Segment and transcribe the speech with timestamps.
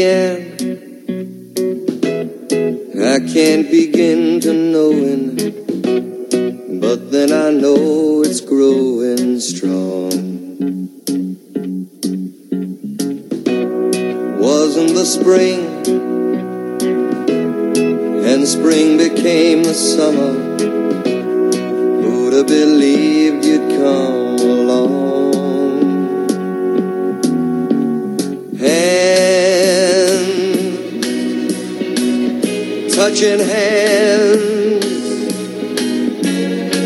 [0.00, 0.56] Began,
[2.96, 5.36] I can't begin to knowing,
[6.80, 10.08] but then I know it's growing strong.
[14.40, 15.66] Wasn't the spring,
[18.24, 20.32] and spring became the summer.
[22.00, 23.19] Who'd have believed
[33.10, 34.84] touching hands,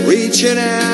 [0.09, 0.94] reaching out,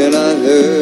[0.00, 0.79] And I heard.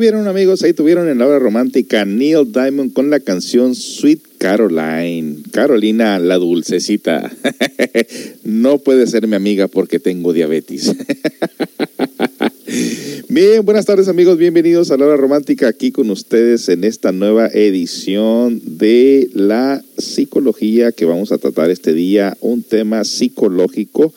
[0.00, 5.42] Tuvieron amigos, ahí tuvieron en la hora romántica Neil Diamond con la canción Sweet Caroline.
[5.52, 7.30] Carolina la dulcecita.
[8.44, 10.90] no puede ser mi amiga porque tengo diabetes.
[13.28, 17.48] Bien, buenas tardes amigos, bienvenidos a la hora romántica aquí con ustedes en esta nueva
[17.48, 24.14] edición de la psicología que vamos a tratar este día, un tema psicológico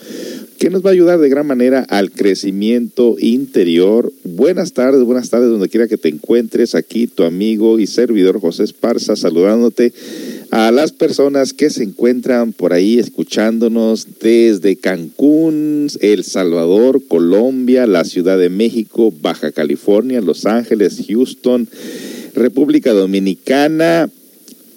[0.64, 4.14] que nos va a ayudar de gran manera al crecimiento interior.
[4.24, 6.74] Buenas tardes, buenas tardes, donde quiera que te encuentres.
[6.74, 9.92] Aquí tu amigo y servidor José Esparza saludándote
[10.52, 18.06] a las personas que se encuentran por ahí escuchándonos desde Cancún, El Salvador, Colombia, la
[18.06, 21.68] Ciudad de México, Baja California, Los Ángeles, Houston,
[22.36, 24.10] República Dominicana,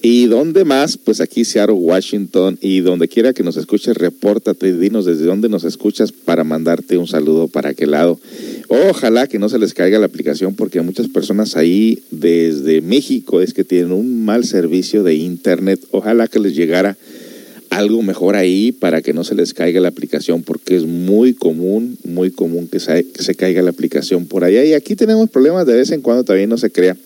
[0.08, 0.98] ¿Y dónde más?
[0.98, 5.64] Pues aquí Seattle, Washington y donde quiera que nos escuches, repórtate, dinos desde dónde nos
[5.64, 8.20] escuchas para mandarte un saludo para aquel lado.
[8.68, 13.52] Ojalá que no se les caiga la aplicación porque muchas personas ahí desde México es
[13.52, 15.80] que tienen un mal servicio de internet.
[15.90, 16.96] Ojalá que les llegara
[17.70, 21.98] algo mejor ahí para que no se les caiga la aplicación, porque es muy común,
[22.04, 24.64] muy común que se, que se caiga la aplicación por allá.
[24.64, 26.96] Y aquí tenemos problemas de vez en cuando, también no se crea.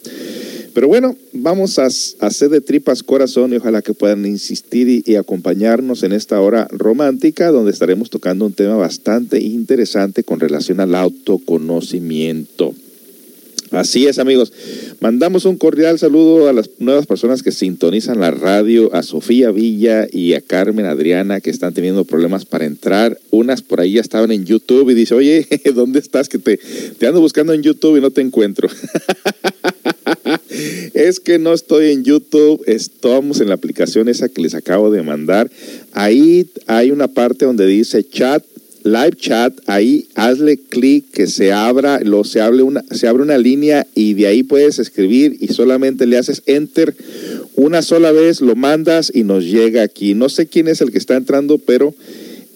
[0.75, 6.03] Pero bueno, vamos a, hacer de tripas corazón y ojalá que puedan insistir y, acompañarnos
[6.03, 12.75] en esta hora romántica donde estaremos tocando un tema bastante interesante con relación al autoconocimiento.
[13.71, 14.53] Así es, amigos.
[14.99, 20.09] Mandamos un cordial saludo a las nuevas personas que sintonizan la radio, a Sofía Villa
[20.11, 23.19] y a Carmen Adriana, que están teniendo problemas para entrar.
[23.31, 26.29] Unas por ahí ya estaban en YouTube y dice, oye, ¿dónde estás?
[26.29, 26.59] Que te,
[26.99, 28.69] te ando buscando en YouTube y no te encuentro.
[30.95, 35.03] es que no estoy en YouTube, estamos en la aplicación esa que les acabo de
[35.03, 35.51] mandar.
[35.93, 38.45] Ahí hay una parte donde dice chat
[38.85, 43.87] live chat, ahí hazle clic que se abra, lo, se, una, se abre una línea
[43.95, 46.95] y de ahí puedes escribir y solamente le haces enter
[47.57, 50.15] una sola vez, lo mandas y nos llega aquí.
[50.15, 51.95] No sé quién es el que está entrando, pero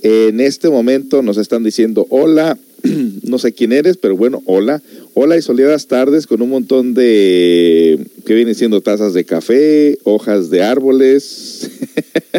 [0.02, 2.58] en este momento nos están diciendo hola,
[3.22, 4.82] no sé quién eres, pero bueno, hola.
[5.14, 10.50] Hola y soleadas tardes con un montón de, que vienen siendo tazas de café, hojas
[10.50, 11.70] de árboles,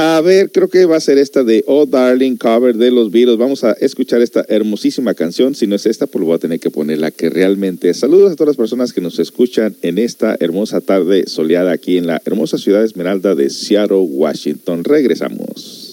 [0.00, 3.36] A ver, creo que va a ser esta de Oh Darling cover de los Beatles.
[3.36, 5.56] Vamos a escuchar esta hermosísima canción.
[5.56, 7.96] Si no es esta, pues voy a tener que poner la que realmente es.
[7.96, 12.06] Saludos a todas las personas que nos escuchan en esta hermosa tarde soleada aquí en
[12.06, 14.84] la hermosa ciudad esmeralda de Seattle, Washington.
[14.84, 15.87] Regresamos.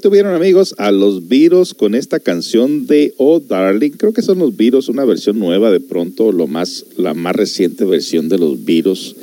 [0.00, 3.90] Tuvieron amigos a los virus con esta canción de Oh Darling.
[3.92, 7.84] Creo que son los virus, una versión nueva de pronto, lo más, la más reciente
[7.84, 9.14] versión de los virus.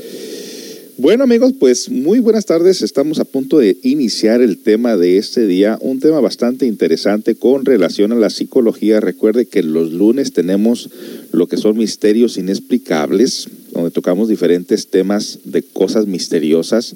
[1.00, 2.82] Bueno amigos, pues muy buenas tardes.
[2.82, 7.66] Estamos a punto de iniciar el tema de este día, un tema bastante interesante con
[7.66, 9.00] relación a la psicología.
[9.00, 10.90] Recuerde que los lunes tenemos
[11.32, 16.96] lo que son misterios inexplicables, donde tocamos diferentes temas de cosas misteriosas.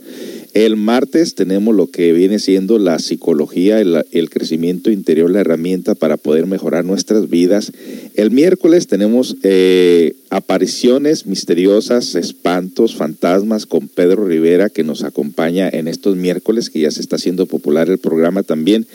[0.53, 6.17] El martes tenemos lo que viene siendo la psicología, el, crecimiento interior, la herramienta para
[6.17, 7.71] poder mejorar nuestras vidas.
[8.15, 15.87] El miércoles tenemos eh, apariciones misteriosas, espantos, fantasmas con Pedro Rivera que nos acompaña en
[15.87, 18.85] estos miércoles, que ya se está haciendo popular el programa también.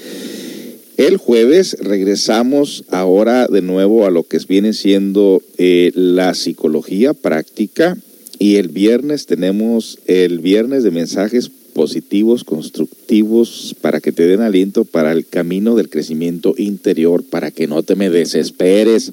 [0.99, 7.97] El jueves regresamos ahora de nuevo a lo que viene siendo eh, la psicología práctica
[8.38, 14.85] y el viernes tenemos el viernes de mensajes positivos, constructivos, para que te den aliento
[14.85, 19.12] para el camino del crecimiento interior, para que no te me desesperes,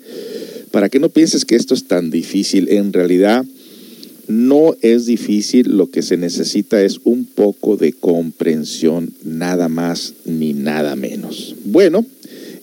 [0.72, 2.70] para que no pienses que esto es tan difícil.
[2.70, 3.46] En realidad
[4.28, 10.54] no es difícil, lo que se necesita es un poco de comprensión, nada más ni
[10.54, 11.56] nada menos.
[11.66, 12.06] Bueno,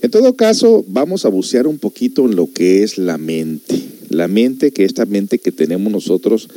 [0.00, 3.99] en todo caso, vamos a bucear un poquito en lo que es la mente.
[4.10, 6.48] La mente, que esta mente que tenemos nosotros,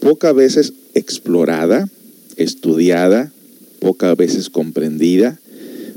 [0.00, 1.88] pocas veces explorada,
[2.36, 3.32] estudiada,
[3.78, 5.40] pocas veces comprendida,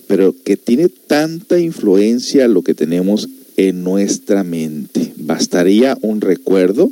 [0.08, 5.14] pero que tiene tanta influencia lo que tenemos en nuestra mente.
[5.18, 6.92] Bastaría un recuerdo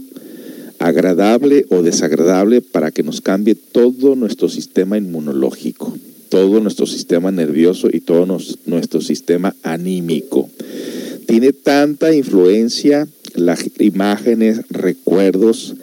[0.79, 5.95] agradable o desagradable para que nos cambie todo nuestro sistema inmunológico,
[6.29, 8.25] todo nuestro sistema nervioso y todo
[8.65, 10.49] nuestro sistema anímico.
[11.31, 15.75] Tiene tanta influencia las imágenes, recuerdos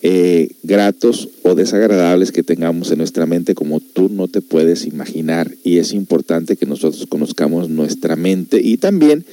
[0.00, 5.52] eh, gratos o desagradables que tengamos en nuestra mente como tú no te puedes imaginar.
[5.62, 9.26] Y es importante que nosotros conozcamos nuestra mente y también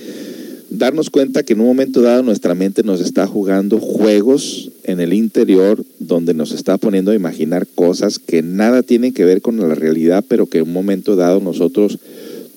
[0.71, 5.13] darnos cuenta que en un momento dado nuestra mente nos está jugando juegos en el
[5.13, 9.73] interior donde nos está poniendo a imaginar cosas que nada tienen que ver con la
[9.73, 11.97] realidad, pero que en un momento dado nosotros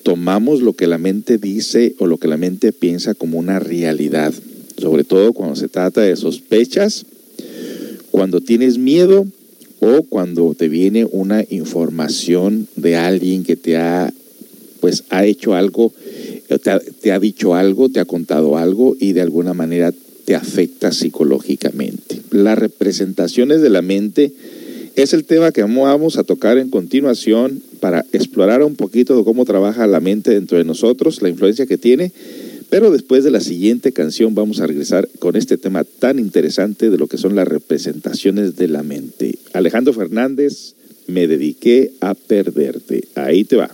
[0.04, 4.32] tomamos lo que la mente dice o lo que la mente piensa como una realidad
[4.76, 7.06] sobre todo cuando se trata de sospechas,
[8.10, 9.26] cuando tienes miedo
[9.80, 14.12] o cuando te viene una información de alguien que te ha,
[14.80, 15.92] pues, ha hecho algo,
[16.62, 19.92] te ha, te ha dicho algo, te ha contado algo y de alguna manera
[20.24, 22.20] te afecta psicológicamente.
[22.30, 24.32] Las representaciones de la mente
[24.96, 29.44] es el tema que vamos a tocar en continuación para explorar un poquito de cómo
[29.44, 32.12] trabaja la mente dentro de nosotros, la influencia que tiene
[32.70, 36.96] pero después de la siguiente canción vamos a regresar con este tema tan interesante de
[36.96, 39.38] lo que son las representaciones de la mente.
[39.52, 40.74] Alejandro Fernández,
[41.06, 43.04] me dediqué a perderte.
[43.16, 43.70] Ahí te va.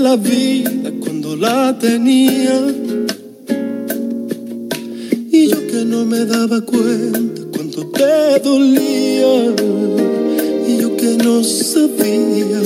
[0.00, 2.60] La vida cuando la tenía.
[5.30, 9.54] Y yo que no me daba cuenta cuando te dolía.
[10.68, 12.60] Y yo que no sabía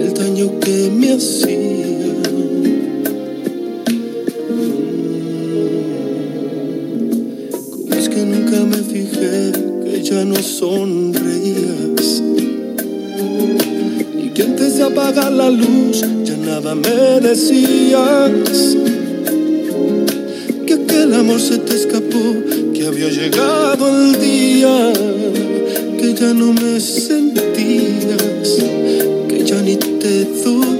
[0.00, 2.14] el daño que me hacía.
[7.70, 9.52] Como es que nunca me fijé
[9.84, 11.69] que ya no sonreías
[14.90, 18.76] apagar la luz ya nada me decías.
[20.66, 22.24] Que aquel amor se te escapó,
[22.74, 24.92] que había llegado el día,
[25.98, 28.48] que ya no me sentías,
[29.28, 30.79] que ya ni te dolía.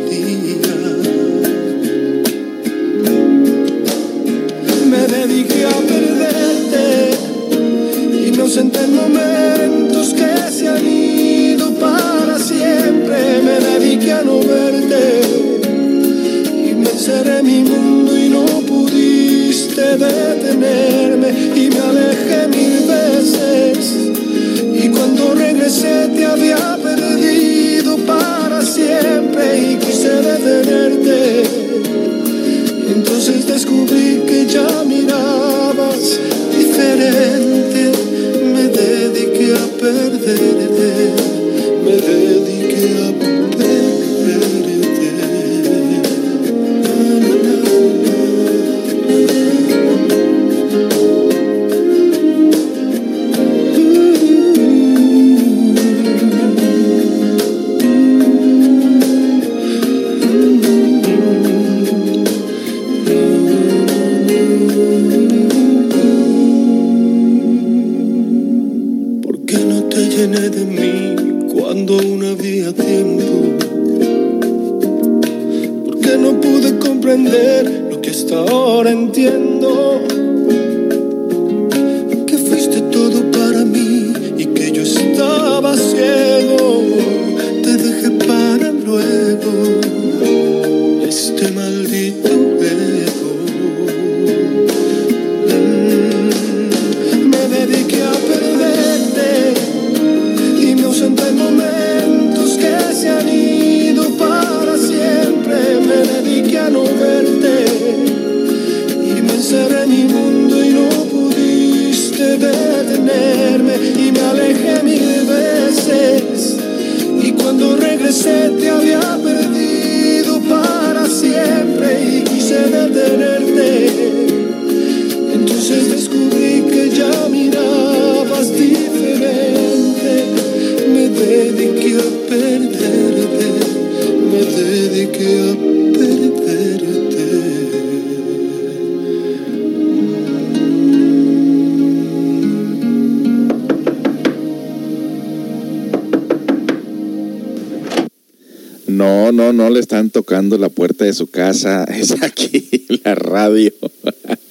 [151.10, 151.84] De su casa.
[151.90, 153.72] Es aquí la radio.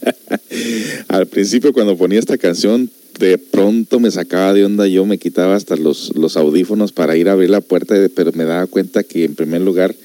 [1.08, 4.88] Al principio cuando ponía esta canción, de pronto me sacaba de onda.
[4.88, 8.44] Yo me quitaba hasta los, los audífonos para ir a abrir la puerta, pero me
[8.44, 9.96] daba cuenta que en primer lugar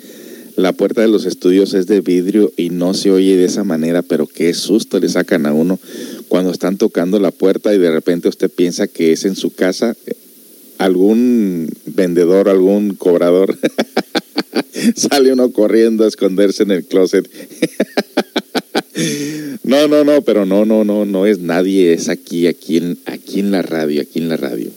[0.56, 4.02] la puerta de los estudios es de vidrio y no se oye de esa manera,
[4.02, 5.80] pero qué susto le sacan a uno
[6.28, 9.96] cuando están tocando la puerta y de repente usted piensa que es en su casa
[10.78, 13.58] algún vendedor, algún cobrador.
[14.96, 17.28] Sale uno corriendo a esconderse en el closet.
[19.64, 23.40] no, no, no, pero no, no, no, no es nadie, es aquí, aquí en, aquí
[23.40, 24.70] en la radio, aquí en la radio.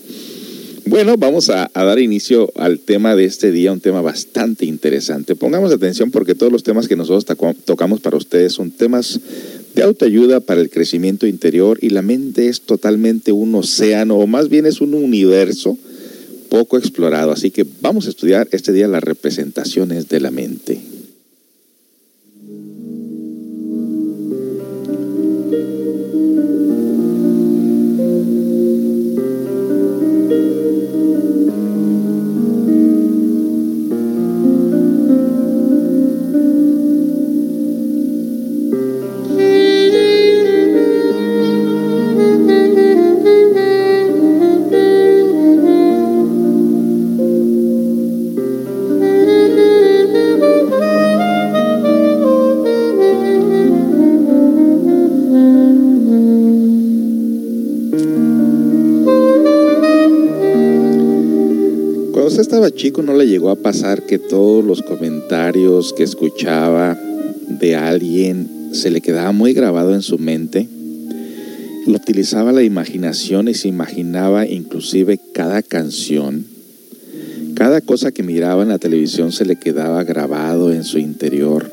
[0.85, 5.35] Bueno, vamos a, a, dar inicio al tema de este día, un tema bastante interesante.
[5.35, 7.25] Pongamos atención porque todos los temas que nosotros
[7.65, 9.19] tocamos para ustedes son temas
[9.75, 14.47] de autoayuda para el crecimiento interior y la mente es totalmente un océano, o más
[14.47, 15.77] bien es un universo
[16.49, 17.31] poco explorado.
[17.31, 20.96] Así que vamos a estudiar este día las representaciones de la mente.
[62.57, 66.97] Estaba chico no le llegó a pasar que todos los comentarios que escuchaba
[67.47, 70.67] de alguien se le quedaba muy grabado en su mente.
[71.85, 76.47] Utilizaba la imaginación y se imaginaba inclusive cada canción.
[77.53, 81.69] Cada cosa que miraba en la televisión se le quedaba grabado en su interior.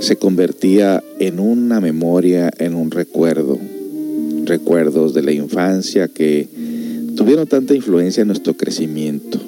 [0.00, 3.58] Se convertía en una memoria, en un recuerdo.
[4.46, 6.48] Recuerdos de la infancia que
[7.14, 9.45] tuvieron tanta influencia en nuestro crecimiento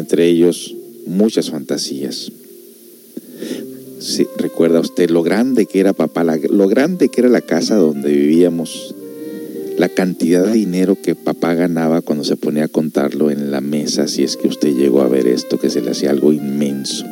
[0.00, 0.74] entre ellos
[1.06, 2.32] muchas fantasías.
[4.00, 8.10] Sí, recuerda usted lo grande que era papá, lo grande que era la casa donde
[8.10, 8.94] vivíamos,
[9.76, 14.08] la cantidad de dinero que papá ganaba cuando se ponía a contarlo en la mesa,
[14.08, 17.04] si es que usted llegó a ver esto, que se le hacía algo inmenso.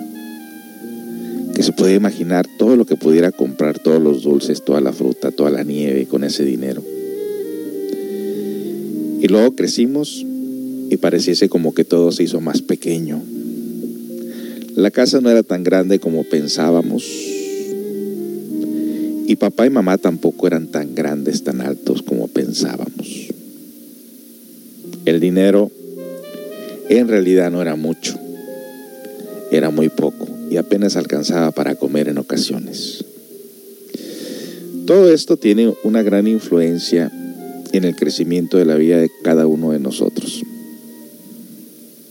[1.55, 5.31] Que se puede imaginar todo lo que pudiera comprar, todos los dulces, toda la fruta,
[5.31, 6.83] toda la nieve con ese dinero.
[9.21, 10.25] Y luego crecimos
[10.91, 13.23] y pareciese como que todo se hizo más pequeño.
[14.75, 17.05] La casa no era tan grande como pensábamos
[19.29, 23.29] y papá y mamá tampoco eran tan grandes, tan altos como pensábamos.
[25.05, 25.71] El dinero
[26.89, 28.19] en realidad no era mucho,
[29.51, 33.05] era muy poco y apenas alcanzaba para comer en ocasiones.
[34.87, 37.13] Todo esto tiene una gran influencia
[37.73, 40.43] en el crecimiento de la vida de cada uno de nosotros.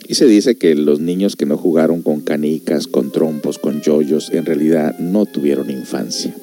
[0.08, 4.30] Y se dice que los niños que no jugaron con canicas, con trompos, con yoyos,
[4.32, 6.34] en realidad no tuvieron infancia.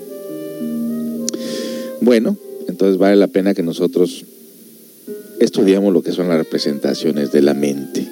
[2.03, 2.37] Bueno,
[2.69, 4.27] entonces vale la pena que nosotros
[5.41, 8.07] estudiamos lo que son las representaciones de la mente.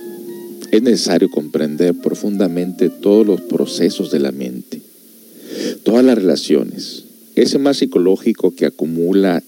[0.70, 4.80] Es necesario comprender profundamente todos los procesos de la mente,
[5.82, 7.04] todas las relaciones.
[7.34, 9.42] Ese más psicológico que acumula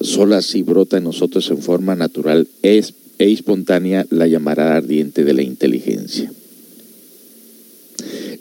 [0.00, 5.34] solo así brota en nosotros en forma natural es e espontánea la llamará ardiente de
[5.34, 6.30] la inteligencia.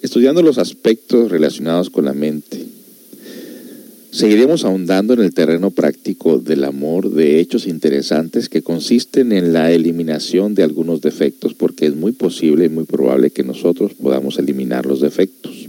[0.02, 2.64] Estudiando los aspectos relacionados con la mente,
[4.12, 9.72] seguiremos ahondando en el terreno práctico del amor de hechos interesantes que consisten en la
[9.72, 14.86] eliminación de algunos defectos, porque es muy posible y muy probable que nosotros podamos eliminar
[14.86, 15.68] los defectos.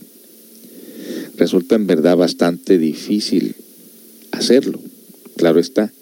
[1.36, 3.54] Resulta en verdad bastante difícil
[4.32, 4.78] hacerlo,
[5.36, 5.92] claro está.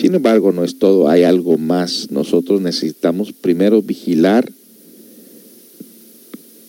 [0.00, 2.10] Sin embargo, no es todo, hay algo más.
[2.10, 4.50] Nosotros necesitamos primero vigilar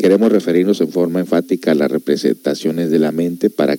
[0.02, 3.78] Queremos referirnos en forma enfática a las representaciones de la mente para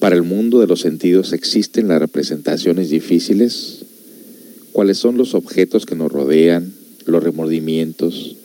[0.00, 3.86] para el mundo de los sentidos existen las representaciones difíciles.
[4.72, 6.74] ¿Cuáles son los objetos que nos rodean,
[7.06, 8.36] los remordimientos?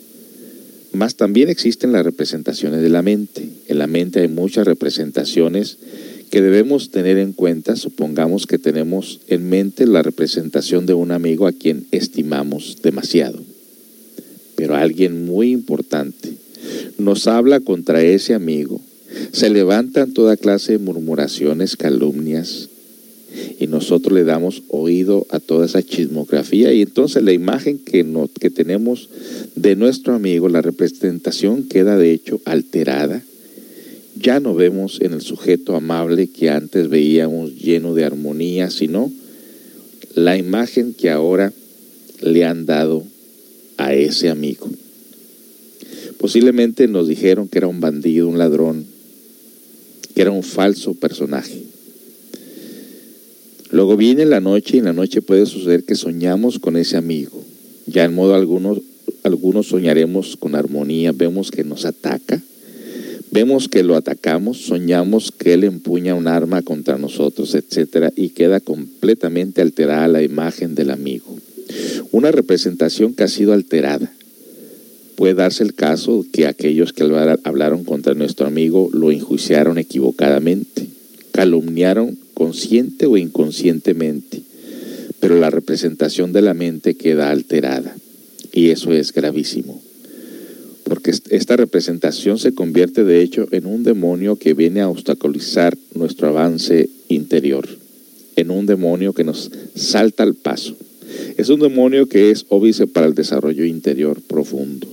[0.94, 3.50] Más también existen las representaciones de la mente.
[3.68, 5.76] En la mente hay muchas representaciones
[6.30, 7.76] que debemos tener en cuenta.
[7.76, 13.42] Supongamos que tenemos en mente la representación de un amigo a quien estimamos demasiado
[14.56, 16.32] pero alguien muy importante,
[16.98, 18.80] nos habla contra ese amigo.
[19.30, 22.70] Se levantan toda clase de murmuraciones, calumnias,
[23.60, 28.04] y nosotros le damos oído a toda esa chismografía y entonces la imagen que,
[28.40, 29.10] que tenemos
[29.54, 33.22] de nuestro amigo, la representación queda de hecho alterada.
[34.20, 39.12] Ya no vemos en el sujeto amable que antes veíamos lleno de armonía, sino
[40.14, 41.52] la imagen que ahora
[42.22, 43.04] le han dado
[43.76, 44.70] a ese amigo.
[46.18, 48.86] Posiblemente nos dijeron que era un bandido, un ladrón,
[50.14, 51.62] que era un falso personaje.
[53.70, 57.44] Luego viene la noche y en la noche puede suceder que soñamos con ese amigo.
[57.86, 58.80] Ya en modo algunos,
[59.22, 62.42] algunos soñaremos con armonía, vemos que nos ataca,
[63.30, 68.12] vemos que lo atacamos, soñamos que él empuña un arma contra nosotros, etc.
[68.16, 71.36] Y queda completamente alterada la imagen del amigo
[72.12, 74.12] una representación que ha sido alterada.
[75.16, 77.04] Puede darse el caso que aquellos que
[77.44, 80.86] hablaron contra nuestro amigo lo enjuiciaron equivocadamente,
[81.32, 84.42] calumniaron consciente o inconscientemente,
[85.20, 87.96] pero la representación de la mente queda alterada
[88.52, 89.80] y eso es gravísimo,
[90.88, 96.28] porque esta representación se convierte de hecho en un demonio que viene a obstaculizar nuestro
[96.28, 97.68] avance interior,
[98.36, 100.76] en un demonio que nos salta al paso
[101.36, 104.86] es un demonio que es óbice para el desarrollo interior profundo.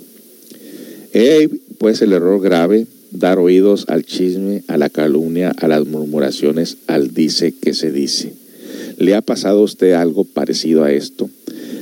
[1.78, 7.14] pues el error grave, dar oídos al chisme, a la calumnia, a las murmuraciones, al
[7.14, 8.34] dice que se dice.
[8.98, 11.30] ¿Le ha pasado a usted algo parecido a esto?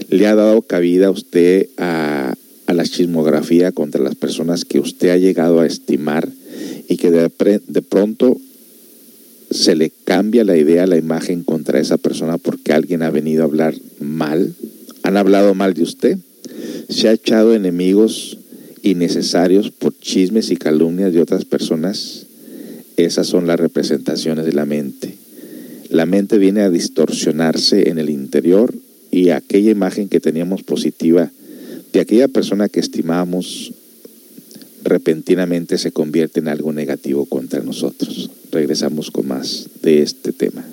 [0.10, 2.34] ¿Le ha dado cabida a usted a,
[2.72, 6.28] a la chismografía contra las personas que usted ha llegado a estimar
[6.88, 7.30] y que de,
[7.68, 8.38] de pronto
[9.52, 13.46] se le cambia la idea, la imagen contra esa persona porque alguien ha venido a
[13.46, 14.56] hablar mal,
[15.04, 16.18] han hablado mal de usted,
[16.90, 18.38] se ha echado enemigos
[18.84, 22.26] innecesarios por chismes y calumnias de otras personas,
[22.96, 25.16] esas son las representaciones de la mente.
[25.90, 28.74] La mente viene a distorsionarse en el interior
[29.12, 31.30] y aquella imagen que teníamos positiva
[31.94, 33.74] de aquella persona que estimamos
[34.84, 38.32] repentinamente se convierte en algo negativo contra nosotros.
[38.52, 40.66] Regresamos con más de este tema.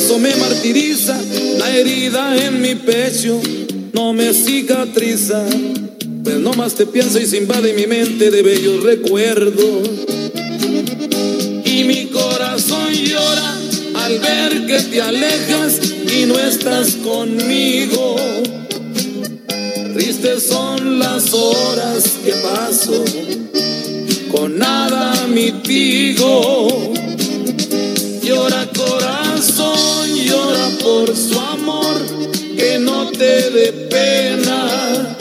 [0.00, 1.20] Eso me martiriza.
[1.58, 3.38] La herida en mi pecho
[3.92, 5.44] no me cicatriza.
[6.24, 9.90] Pues no más te pienso y se invade mi mente de bellos recuerdos.
[11.66, 13.58] Y mi corazón llora
[13.94, 15.80] al ver que te alejas
[31.00, 31.96] por su amor,
[32.56, 35.16] que no te dé pena.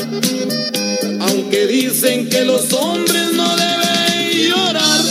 [1.22, 5.02] Aunque dicen que los hombres no deben llorar,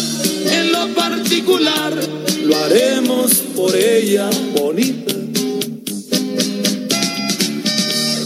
[0.53, 1.95] en lo particular
[2.45, 4.29] lo haremos por ella
[4.59, 5.15] bonita.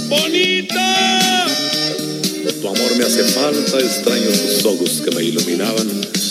[0.08, 1.46] Bonita.
[2.60, 6.21] Tu amor me hace falta, extraño tus ojos que me iluminaban.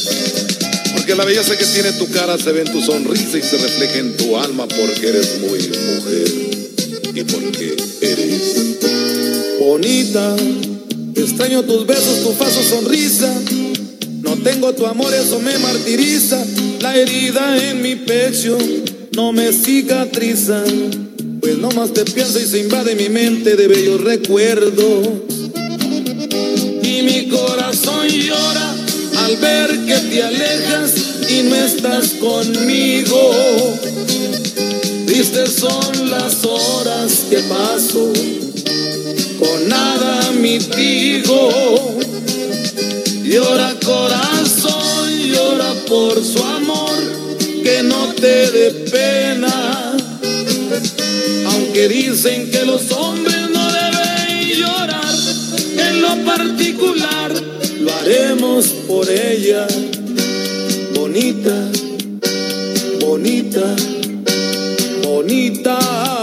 [1.18, 4.18] La belleza que tiene tu cara se ve en tu sonrisa y se refleja en
[4.18, 6.28] tu alma porque eres muy mujer
[7.14, 8.78] y porque eres
[9.60, 10.36] bonita.
[11.14, 13.32] Extraño tus besos, tu falsa sonrisa.
[14.22, 16.44] No tengo tu amor, eso me martiriza.
[16.80, 18.58] La herida en mi pecho
[19.14, 20.64] no me cicatriza.
[21.40, 25.08] Pues no más te pienso y se invade mi mente de bellos recuerdos.
[26.82, 28.81] Y mi corazón llora
[29.32, 30.94] al ver que te alejas
[31.30, 33.32] y no estás conmigo.
[35.06, 38.12] Tristes son las horas que paso
[39.40, 41.98] con nada mitigo.
[43.24, 46.98] Llora corazón, llora por su amor,
[47.64, 49.96] que no te dé pena.
[51.46, 53.41] Aunque dicen que los hombres
[58.60, 59.66] por ella.
[60.94, 61.72] Bonita,
[63.00, 63.76] bonita,
[65.04, 66.21] bonita.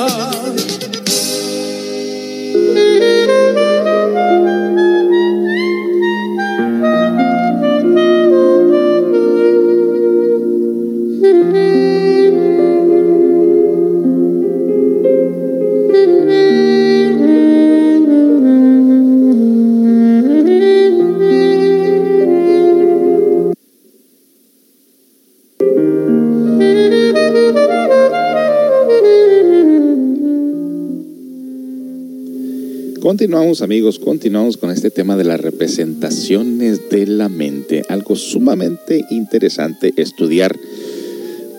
[33.18, 39.92] Continuamos amigos, continuamos con este tema de las representaciones de la mente, algo sumamente interesante
[39.96, 40.56] estudiar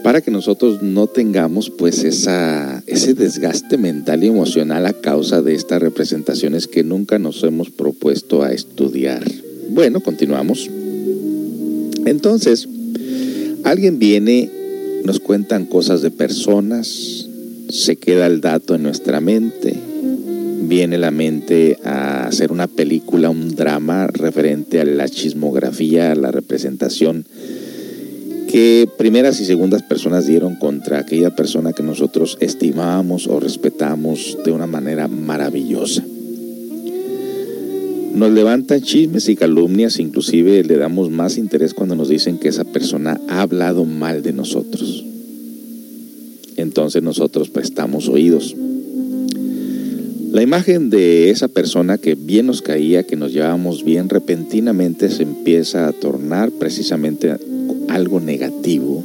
[0.01, 5.53] para que nosotros no tengamos pues esa, ese desgaste mental y emocional a causa de
[5.53, 9.29] estas representaciones que nunca nos hemos propuesto a estudiar.
[9.67, 10.69] Bueno, continuamos.
[12.05, 12.69] Entonces,
[13.65, 14.49] alguien viene,
[15.03, 17.27] nos cuentan cosas de personas,
[17.67, 19.75] se queda el dato en nuestra mente,
[20.61, 26.31] viene la mente a hacer una película, un drama referente a la chismografía, a la
[26.31, 27.25] representación
[28.49, 34.51] que primeras y segundas personas dieron contra aquella persona que nosotros estimamos o respetamos de
[34.51, 36.03] una manera maravillosa.
[38.15, 42.63] Nos levantan chismes y calumnias, inclusive le damos más interés cuando nos dicen que esa
[42.63, 45.05] persona ha hablado mal de nosotros.
[46.57, 48.55] Entonces nosotros prestamos oídos.
[50.31, 55.23] La imagen de esa persona que bien nos caía, que nos llevábamos bien, repentinamente se
[55.23, 57.35] empieza a tornar precisamente
[57.87, 59.03] algo negativo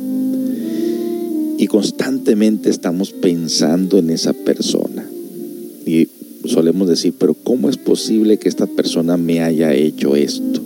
[1.56, 5.06] y constantemente estamos pensando en esa persona.
[5.86, 6.08] Y
[6.44, 10.60] solemos decir, pero ¿cómo es posible que esta persona me haya hecho esto?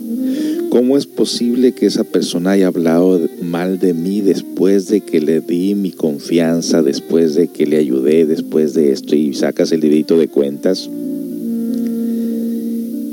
[0.69, 5.41] ¿Cómo es posible que esa persona haya hablado mal de mí después de que le
[5.41, 10.15] di mi confianza, después de que le ayudé, después de esto y sacas el librito
[10.17, 10.87] de cuentas?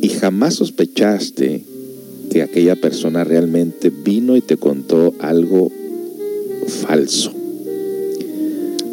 [0.02, 1.64] Y jamás sospechaste
[2.30, 5.72] que aquella persona realmente vino y te contó algo
[6.66, 7.32] falso.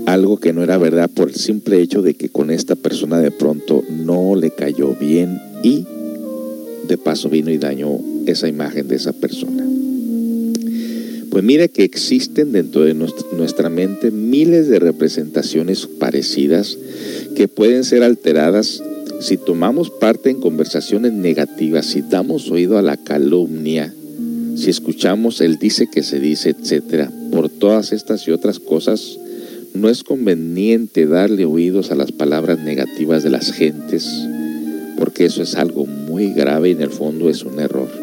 [0.06, 3.32] Algo que no era verdad por el simple hecho de que con esta persona de
[3.32, 5.86] pronto no le cayó bien y
[6.88, 9.64] de paso vino y dañó esa imagen de esa persona.
[11.30, 16.78] Pues mire que existen dentro de nuestra mente miles de representaciones parecidas
[17.36, 18.84] que pueden ser alteradas
[19.20, 23.94] si tomamos parte en conversaciones negativas, si damos oído a la calumnia,
[24.56, 29.18] si escuchamos el dice que se dice, etcétera, por todas estas y otras cosas,
[29.74, 34.08] no es conveniente darle oídos a las palabras negativas de las gentes,
[34.98, 38.03] porque eso es algo muy grave y en el fondo es un error.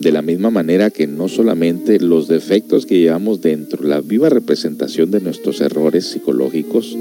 [0.00, 5.10] De la misma manera que no solamente los defectos que llevamos dentro, la viva representación
[5.10, 6.96] de nuestros errores psicológicos,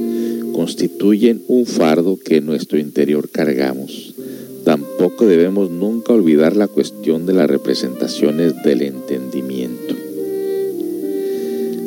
[0.51, 4.15] constituyen un fardo que en nuestro interior cargamos.
[4.63, 9.93] Tampoco debemos nunca olvidar la cuestión de las representaciones del entendimiento.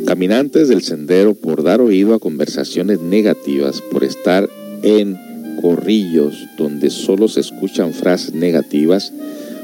[0.06, 4.48] Caminantes del sendero por dar oído a conversaciones negativas, por estar
[4.82, 5.18] en
[5.60, 9.12] corrillos donde solo se escuchan frases negativas,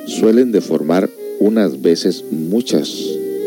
[0.07, 1.09] suelen deformar
[1.40, 2.90] unas veces muchas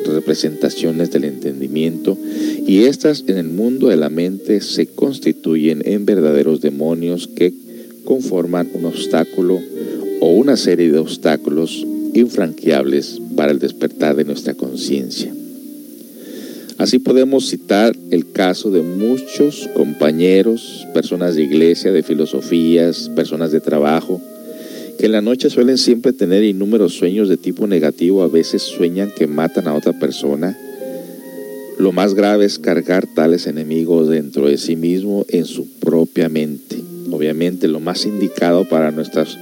[0.06, 2.18] representaciones del entendimiento
[2.66, 7.54] y estas en el mundo de la mente se constituyen en verdaderos demonios que
[8.06, 9.60] conforman un obstáculo
[10.20, 15.34] o una serie de obstáculos infranqueables para el despertar de nuestra conciencia.
[16.78, 23.60] Así podemos citar el caso de muchos compañeros, personas de iglesia, de filosofías, personas de
[23.60, 24.22] trabajo,
[25.00, 29.28] en la noche suelen siempre tener innúmeros sueños de tipo negativo, a veces sueñan que
[29.28, 30.58] matan a otra persona.
[31.78, 36.76] Lo más grave es cargar tales enemigos dentro de sí mismo en su propia mente.
[37.12, 39.38] Obviamente lo más indicado para nuestras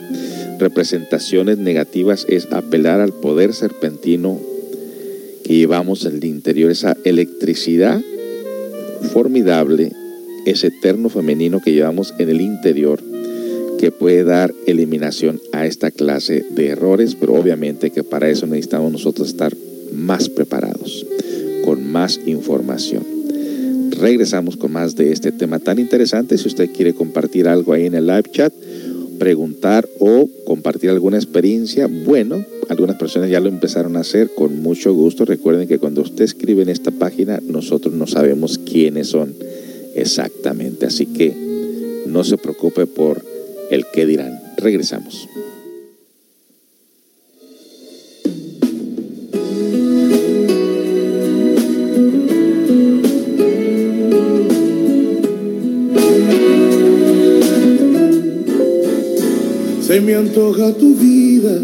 [0.59, 4.39] representaciones negativas es apelar al poder serpentino
[5.43, 7.99] que llevamos en el interior, esa electricidad
[9.13, 9.91] formidable,
[10.45, 13.01] ese eterno femenino que llevamos en el interior,
[13.77, 18.91] que puede dar eliminación a esta clase de errores, pero obviamente que para eso necesitamos
[18.91, 19.55] nosotros estar
[19.93, 21.05] más preparados,
[21.63, 23.03] con más información.
[23.91, 26.37] Regresamos con más de este tema tan interesante.
[26.37, 28.53] Si usted quiere compartir algo ahí en el live chat,
[29.17, 34.93] preguntar o compartir alguna experiencia, bueno, algunas personas ya lo empezaron a hacer con mucho
[34.93, 35.25] gusto.
[35.25, 39.33] Recuerden que cuando usted escribe en esta página, nosotros no sabemos quiénes son
[39.95, 40.85] exactamente.
[40.85, 41.33] Así que
[42.05, 43.36] no se preocupe por
[43.69, 44.39] el qué dirán.
[44.57, 45.27] Regresamos.
[59.81, 61.59] Se me antoja tu vida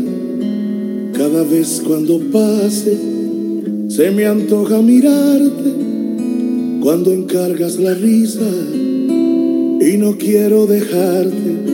[1.13, 2.97] cada vez cuando pase.
[3.89, 5.73] Se me antoja mirarte
[6.81, 8.49] cuando encargas la risa.
[9.81, 11.72] Y no quiero dejarte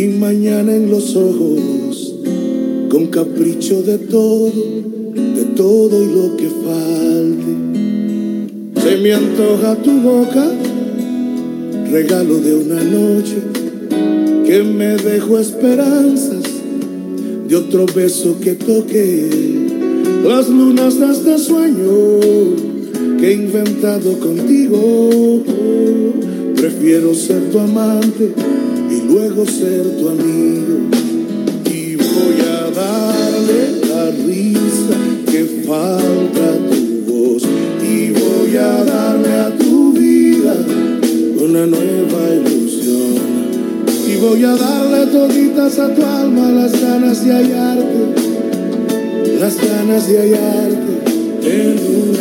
[0.00, 2.14] sin mañana en los ojos,
[2.88, 7.52] con capricho de todo, de todo y lo que falte.
[8.80, 10.52] Se me antoja tu boca,
[11.90, 13.42] regalo de una noche
[14.46, 16.44] que me dejó esperanzas
[17.46, 19.28] de otro beso que toque
[20.26, 22.20] las lunas de este sueño
[23.20, 25.42] que he inventado contigo.
[26.56, 28.32] Prefiero ser tu amante
[29.10, 30.88] luego ser tu amigo.
[31.66, 34.96] Y voy a darle la risa
[35.30, 37.42] que falta tu voz.
[37.82, 40.54] Y voy a darle a tu vida
[41.38, 43.14] una nueva ilusión.
[44.08, 48.14] Y voy a darle toditas a tu alma las ganas de hallarte,
[49.40, 50.90] las ganas de hallarte
[51.42, 52.19] en una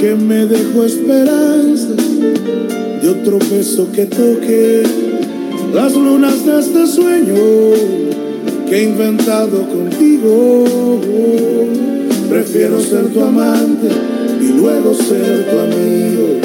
[0.00, 1.88] que me dejó esperanza
[3.02, 4.82] de otro beso que toque
[5.74, 7.34] las lunas de este sueño
[8.66, 10.64] que he inventado contigo.
[12.30, 13.88] Prefiero ser tu amante
[14.40, 16.40] y luego ser tu amigo.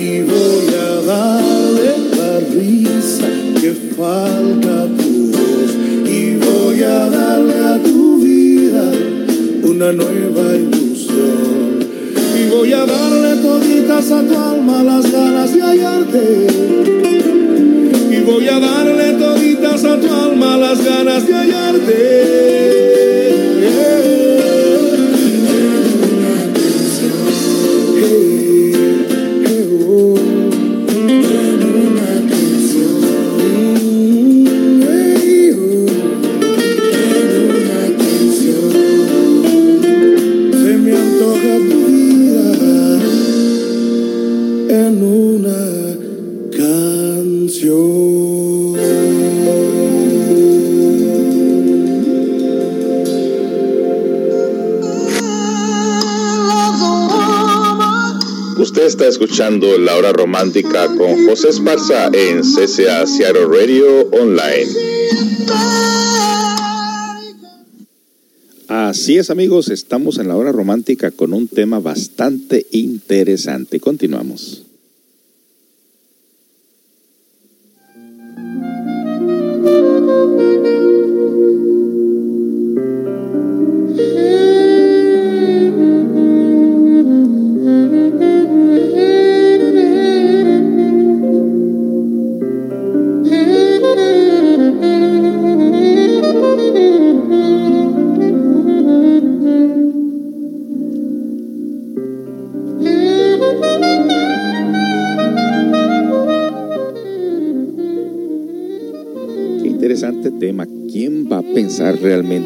[0.00, 3.28] Y voy a darle la risa
[3.60, 5.76] que falta a tu voz.
[6.08, 8.90] Y voy a darle a tu vida
[9.64, 10.89] una nueva ilusión.
[12.60, 16.46] Voy a darle toditas a tu alma las ganas de hallarte.
[18.10, 22.60] Y voy a darle toditas a tu alma las ganas de hallarte.
[59.20, 64.66] Escuchando La Hora Romántica con José Esparza en CCA Seattle Radio Online.
[68.66, 73.78] Así es amigos, estamos en La Hora Romántica con un tema bastante interesante.
[73.78, 74.59] Continuamos.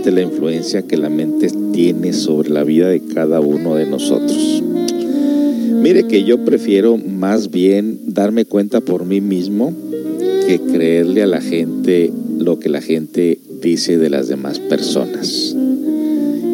[0.05, 4.63] Realmente la influencia que la mente tiene sobre la vida de cada uno de nosotros?
[5.83, 9.73] Mire que yo prefiero más bien darme cuenta por mí mismo
[10.47, 15.55] que creerle a la gente lo que la gente dice de las demás personas.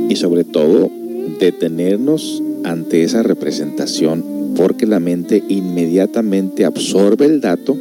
[0.08, 0.90] Y sobre todo,
[1.38, 4.24] detenernos ante esa representación
[4.56, 7.76] porque la mente inmediatamente absorbe el dato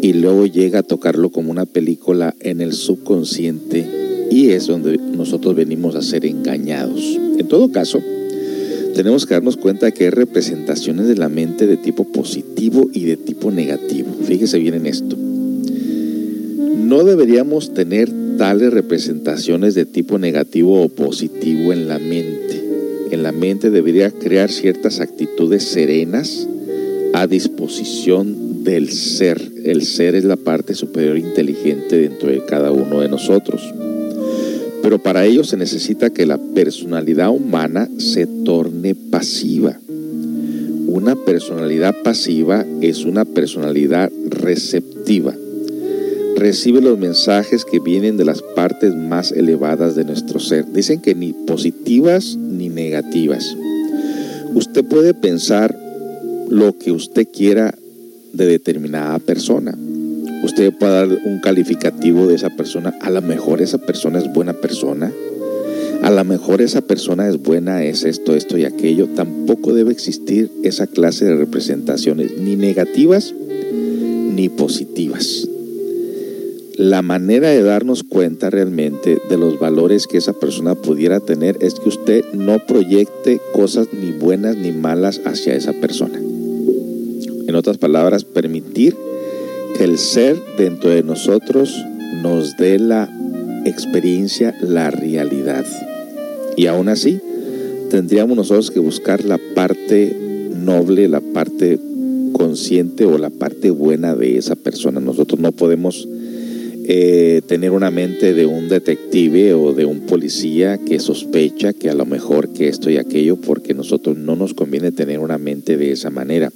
[0.00, 5.54] y luego llega a tocarlo como una película en el subconsciente y es donde nosotros
[5.54, 7.18] venimos a ser engañados.
[7.38, 8.00] En todo caso,
[8.94, 13.16] tenemos que darnos cuenta que hay representaciones de la mente de tipo positivo y de
[13.16, 14.14] tipo negativo.
[14.24, 15.16] Fíjese bien en esto.
[15.16, 18.08] No deberíamos tener
[18.38, 22.62] tales representaciones de tipo negativo o positivo en la mente.
[23.10, 26.48] En la mente debería crear ciertas actitudes serenas
[27.14, 29.40] a disposición del ser.
[29.64, 33.62] El ser es la parte superior inteligente dentro de cada uno de nosotros.
[34.84, 39.78] Pero para ello se necesita que la personalidad humana se torne pasiva.
[40.86, 45.34] Una personalidad pasiva es una personalidad receptiva.
[46.36, 50.70] Recibe los mensajes que vienen de las partes más elevadas de nuestro ser.
[50.70, 53.56] Dicen que ni positivas ni negativas.
[54.52, 55.74] Usted puede pensar
[56.50, 57.74] lo que usted quiera
[58.34, 59.74] de determinada persona.
[60.44, 62.94] Usted puede dar un calificativo de esa persona.
[63.00, 65.10] A lo mejor esa persona es buena persona.
[66.02, 69.08] A lo mejor esa persona es buena, es esto, esto y aquello.
[69.08, 73.34] Tampoco debe existir esa clase de representaciones, ni negativas
[73.72, 75.48] ni positivas.
[76.76, 81.76] La manera de darnos cuenta realmente de los valores que esa persona pudiera tener es
[81.76, 86.18] que usted no proyecte cosas ni buenas ni malas hacia esa persona.
[87.46, 88.94] En otras palabras, permitir
[89.80, 91.74] el ser dentro de nosotros
[92.22, 93.08] nos dé la
[93.64, 95.66] experiencia, la realidad.
[96.56, 97.20] Y aún así,
[97.90, 100.16] tendríamos nosotros que buscar la parte
[100.54, 101.78] noble, la parte
[102.32, 105.00] consciente o la parte buena de esa persona.
[105.00, 106.08] Nosotros no podemos
[106.86, 111.94] eh, tener una mente de un detective o de un policía que sospecha que a
[111.94, 115.92] lo mejor que esto y aquello, porque nosotros no nos conviene tener una mente de
[115.92, 116.50] esa manera.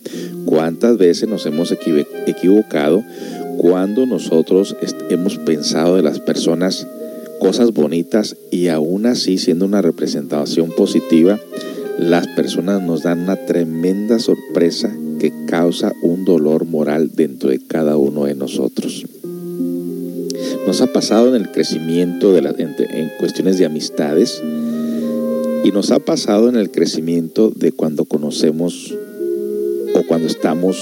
[0.47, 3.05] ¿Cuántas veces nos hemos equivocado
[3.59, 4.75] cuando nosotros
[5.11, 6.87] hemos pensado de las personas
[7.39, 11.39] cosas bonitas y aún así siendo una representación positiva,
[11.99, 17.99] las personas nos dan una tremenda sorpresa que causa un dolor moral dentro de cada
[17.99, 19.05] uno de nosotros.
[20.67, 24.43] Nos ha pasado en el crecimiento de en, cuestiones de amistades
[25.65, 28.95] y nos ha pasado en el crecimiento de cuando conocemos
[29.95, 30.77] o cuando estamos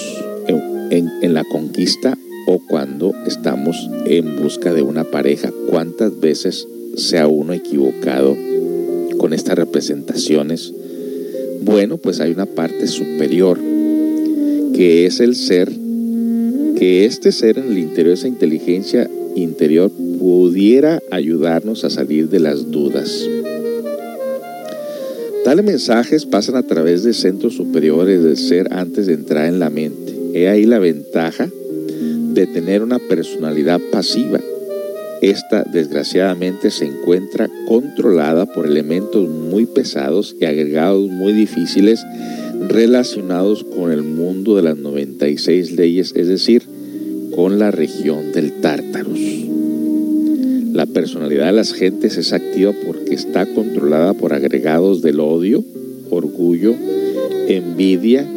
[0.91, 2.17] en, la conquista
[2.47, 5.53] o cuando estamos en busca de una pareja.
[5.69, 6.67] ¿Cuántas veces
[6.97, 8.37] se ha uno equivocado
[9.19, 10.73] con estas representaciones?
[11.63, 13.59] Bueno, pues hay una parte superior
[14.75, 15.71] que es el ser,
[16.79, 22.71] que este ser en el interior esa inteligencia interior pudiera ayudarnos a salir de las
[22.71, 23.27] dudas.
[25.47, 29.71] Tales mensajes pasan a través de centros superiores del ser antes de entrar en la
[29.71, 30.13] mente.
[30.35, 31.49] He ahí la ventaja
[32.33, 34.41] de tener una personalidad pasiva.
[35.23, 42.05] Esta desgraciadamente se encuentra controlada por elementos muy pesados y agregados muy difíciles
[42.67, 46.65] relacionados con el mundo de las 96 leyes, es decir,
[47.37, 49.21] con la región del Tártaros.
[50.77, 55.65] La personalidad de las gentes es activa porque está controlada por agregados del odio,
[56.11, 56.75] orgullo,
[57.49, 58.29] envidia,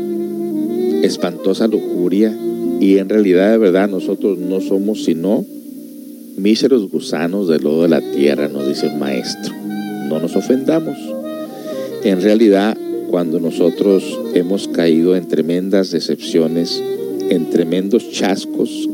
[1.03, 2.33] espantosa lujuria
[2.79, 5.43] y en realidad de verdad nosotros no somos sino
[6.37, 9.53] míseros gusanos del lodo de la tierra, nos dice un maestro.
[10.07, 10.97] No nos ofendamos.
[12.05, 12.77] En realidad,
[13.09, 16.81] cuando nosotros hemos caído en tremendas decepciones,
[17.29, 18.87] en tremendos chascos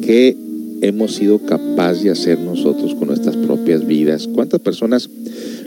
[0.00, 0.48] que
[0.82, 4.28] hemos sido capaces de hacer nosotros con nuestras propias vidas.
[4.32, 5.10] ¿Cuántas personas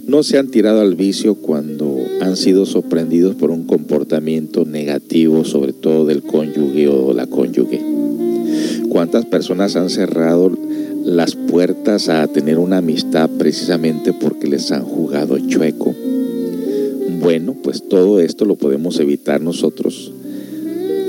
[0.07, 5.73] no se han tirado al vicio cuando han sido sorprendidos por un comportamiento negativo, sobre
[5.73, 7.81] todo del cónyuge o la cónyuge?
[8.89, 10.51] ¿Cuántas personas han cerrado
[11.03, 15.95] las puertas a tener una amistad precisamente porque les han jugado chueco?
[17.19, 20.11] Bueno, pues todo esto lo podemos evitar nosotros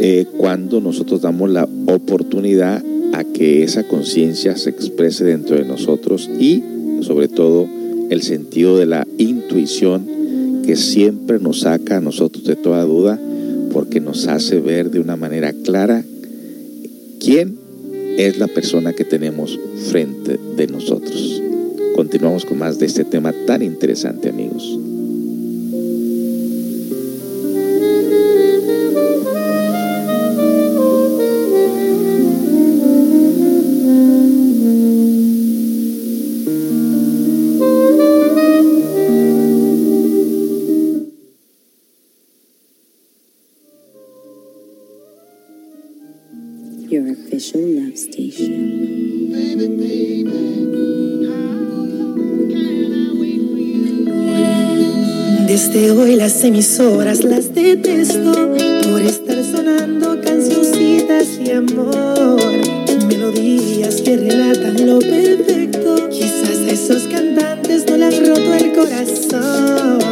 [0.00, 2.82] eh, cuando nosotros damos la oportunidad
[3.14, 6.62] a que esa conciencia se exprese dentro de nosotros y
[7.02, 7.68] sobre todo
[8.10, 13.20] el sentido de la intuición que siempre nos saca a nosotros de toda duda
[13.72, 16.04] porque nos hace ver de una manera clara
[17.20, 17.56] quién
[18.18, 19.58] es la persona que tenemos
[19.90, 21.42] frente de nosotros.
[21.94, 24.83] Continuamos con más de este tema tan interesante amigos.
[56.44, 62.38] Mis emisoras las detesto por estar sonando cancioncitas de amor.
[63.08, 66.10] Melodías que relatan lo perfecto.
[66.10, 70.03] Quizás esos cantantes no le han roto el corazón.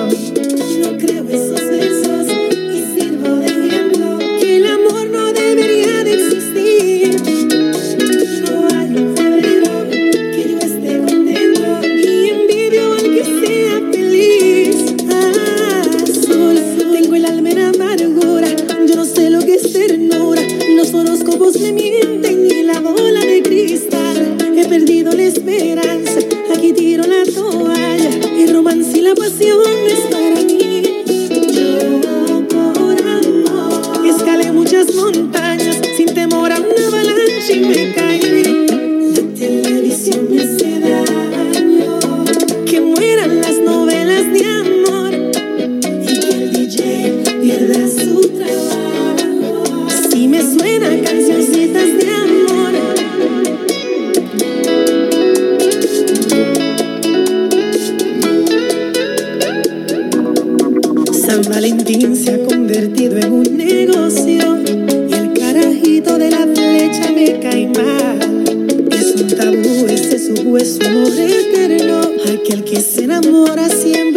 [61.24, 64.58] San Valentín se ha convertido en un negocio
[65.08, 68.44] y el carajito de la flecha me cae mal.
[68.90, 74.11] Es un tabú, ese su hueso amor eterno, aquel que se enamora siempre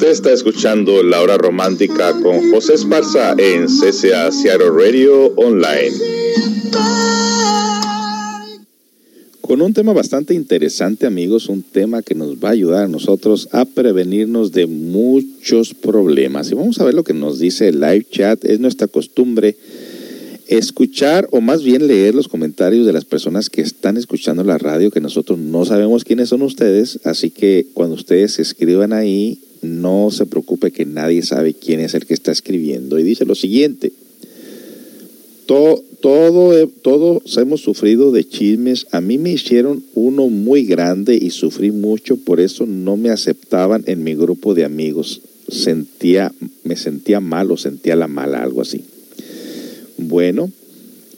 [0.00, 5.92] Usted está escuchando La Hora Romántica con José Esparza en CCA Seattle Radio Online.
[9.42, 13.50] Con un tema bastante interesante, amigos, un tema que nos va a ayudar a nosotros
[13.52, 16.50] a prevenirnos de muchos problemas.
[16.50, 18.42] Y vamos a ver lo que nos dice el live chat.
[18.46, 19.58] Es nuestra costumbre
[20.50, 24.90] escuchar o más bien leer los comentarios de las personas que están escuchando la radio,
[24.90, 30.26] que nosotros no sabemos quiénes son ustedes, así que cuando ustedes escriban ahí, no se
[30.26, 32.98] preocupe que nadie sabe quién es el que está escribiendo.
[32.98, 33.92] Y dice lo siguiente,
[35.46, 41.30] todo, todo, todos hemos sufrido de chismes, a mí me hicieron uno muy grande y
[41.30, 46.32] sufrí mucho, por eso no me aceptaban en mi grupo de amigos, sentía,
[46.64, 48.82] me sentía mal o sentía la mala, algo así.
[50.08, 50.50] Bueno,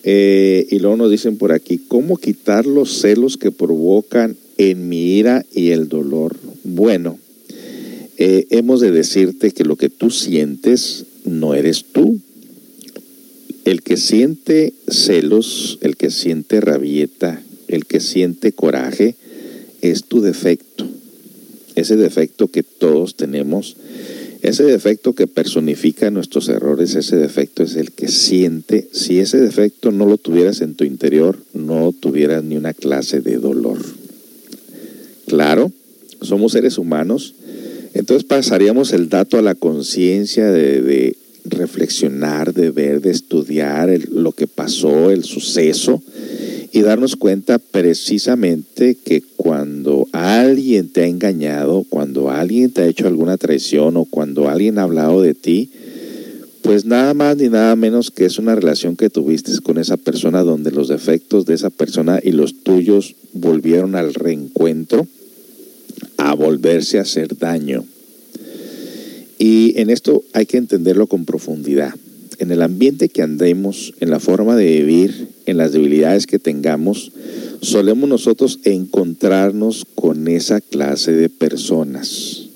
[0.04, 5.16] eh, y luego nos dicen por aquí, ¿cómo quitar los celos que provocan en mi
[5.16, 6.36] ira y el dolor?
[6.64, 7.18] Bueno,
[8.18, 12.18] eh, hemos de decirte que lo que tú sientes no eres tú.
[13.64, 19.14] El que siente celos, el que siente rabieta, el que siente coraje,
[19.82, 20.88] es tu defecto.
[21.76, 23.76] Ese defecto que todos tenemos
[24.42, 28.88] ese defecto que personifica nuestros errores, ese defecto es el que siente.
[28.92, 33.36] Si ese defecto no lo tuvieras en tu interior, no tuvieras ni una clase de
[33.36, 33.78] dolor.
[35.26, 35.70] Claro,
[36.20, 37.34] somos seres humanos,
[37.94, 44.46] entonces pasaríamos el dato a la conciencia de, reflexionar, de ver, de estudiar lo que
[44.46, 46.02] pasó, el suceso,
[46.72, 53.06] y darnos cuenta precisamente que cuando alguien te ha engañado, cuando alguien te ha hecho
[53.06, 55.70] alguna traición o cuando alguien ha hablado de ti,
[56.62, 60.42] pues nada más ni nada menos que es una relación que tuviste con esa persona
[60.42, 65.06] donde los defectos de esa persona y los tuyos volvieron al reencuentro
[66.16, 67.84] a volverse a hacer daño.
[69.42, 71.92] Y en esto hay que entenderlo con profundidad
[72.38, 77.10] en el ambiente que andemos, en la forma de vivir, en las debilidades que tengamos,
[77.60, 82.50] solemos nosotros encontrarnos con esa clase de personas.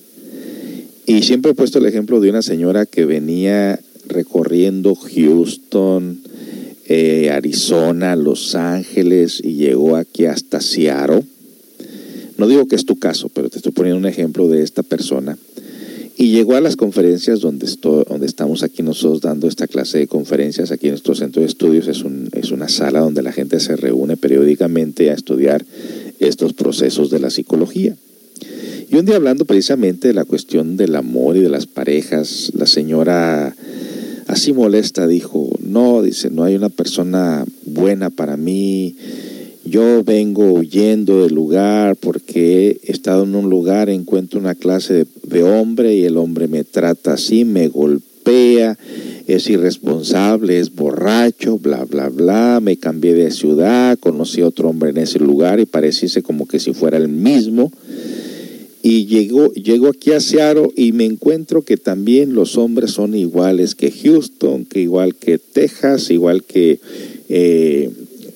[1.07, 6.20] Y siempre he puesto el ejemplo de una señora que venía recorriendo Houston,
[6.87, 11.24] eh, Arizona, Los Ángeles y llegó aquí hasta Seattle.
[12.39, 15.37] No digo que es tu caso, pero te estoy poniendo un ejemplo de esta persona
[16.18, 17.68] y llegó a las conferencias donde,
[18.08, 21.88] donde estamos aquí nosotros dando esta clase de conferencias, aquí en nuestro centro de estudios,
[21.88, 25.66] es, un, es una sala donde la gente se reúne periódicamente a estudiar
[26.18, 27.96] estos procesos de la psicología.
[28.90, 32.66] Y un día hablando precisamente de la cuestión del amor y de las parejas, la
[32.66, 33.54] señora
[34.26, 38.96] así molesta dijo, no, dice, no hay una persona buena para mí,
[39.66, 45.06] yo vengo huyendo del lugar porque he estado en un lugar, encuentro una clase de,
[45.42, 48.78] hombre y el hombre me trata así, me golpea,
[49.26, 52.60] es irresponsable, es borracho, bla, bla, bla.
[52.62, 56.58] Me cambié de ciudad, conocí a otro hombre en ese lugar y pareciese como que
[56.58, 57.72] si fuera el mismo.
[58.82, 63.74] Y llego, llego aquí a Seattle y me encuentro que también los hombres son iguales
[63.74, 66.78] que Houston, que igual que Texas, igual que...
[67.28, 67.90] Eh,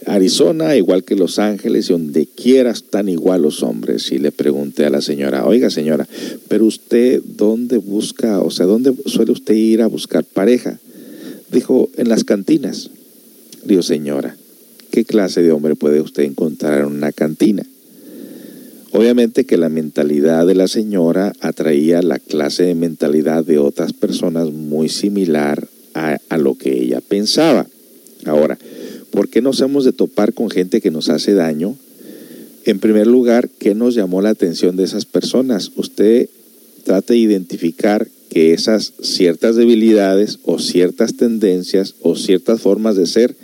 [0.07, 4.11] Arizona, igual que Los Ángeles, y donde quiera están igual los hombres.
[4.13, 6.09] Y le pregunté a la señora, oiga señora,
[6.49, 10.79] pero usted dónde busca, o sea, dónde suele usted ir a buscar pareja?
[11.53, 12.91] Dijo, en las cantinas.
[13.65, 14.37] Dijo, señora,
[14.91, 17.65] ¿qué clase de hombre puede usted encontrar en una cantina?
[18.93, 24.51] Obviamente que la mentalidad de la señora atraía la clase de mentalidad de otras personas
[24.51, 27.67] muy similar a, a lo que ella pensaba.
[28.25, 28.59] Ahora,
[29.11, 31.77] ¿Por qué nos hemos de topar con gente que nos hace daño?
[32.65, 35.73] En primer lugar, ¿qué nos llamó la atención de esas personas?
[35.77, 36.29] Usted
[36.85, 43.35] trate de identificar que esas ciertas debilidades o ciertas tendencias o ciertas formas de ser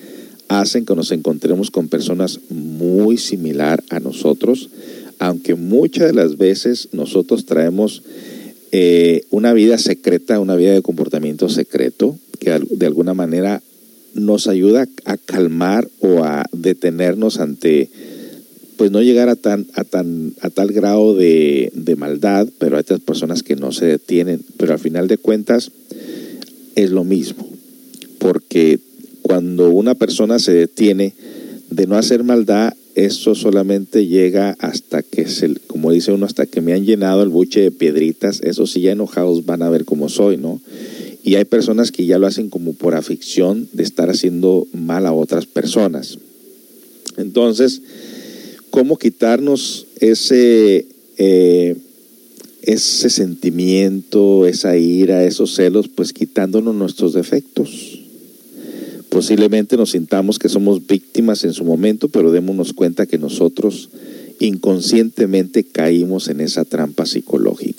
[0.49, 4.71] hacen que nos encontremos con personas muy similar a nosotros,
[5.19, 8.03] aunque muchas de las veces nosotros traemos
[8.71, 13.62] eh, una vida secreta, una vida de comportamiento secreto, que de alguna manera
[14.17, 17.89] nos ayuda a calmar o a detenernos ante,
[18.77, 22.81] pues no llegar a, tan, a, tan, a tal grado de, de maldad, pero hay
[22.81, 25.71] otras personas que no se detienen, pero al final de cuentas
[26.75, 27.49] es lo mismo,
[28.19, 28.81] porque
[29.23, 31.14] cuando una persona se detiene
[31.71, 36.62] de no hacer maldad, eso solamente llega hasta que, se, como dice uno, hasta que
[36.62, 40.09] me han llenado el buche de piedritas, eso sí ya enojados van a ver cómo
[40.09, 40.61] soy, ¿no?
[41.27, 45.12] Y hay personas que ya lo hacen como por afición de estar haciendo mal a
[45.12, 46.18] otras personas.
[47.16, 47.83] Entonces,
[48.70, 50.87] ¿cómo quitarnos ese,
[51.18, 51.77] eh,
[52.62, 55.89] ese sentimiento, esa ira, esos celos?
[55.89, 58.03] Pues quitándonos nuestros defectos.
[59.09, 63.89] Posiblemente nos sintamos que somos víctimas en su momento, pero démonos cuenta que nosotros
[64.39, 67.76] inconscientemente caímos en esa trampa psicológica.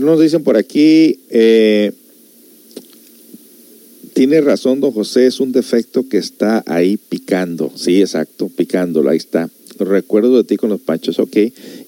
[0.00, 1.92] Nos dicen por aquí, eh,
[4.14, 7.72] tiene razón don José, es un defecto que está ahí picando.
[7.74, 9.48] Sí, exacto, picándolo, ahí está.
[9.78, 11.36] Recuerdo de ti con los panchos, ok.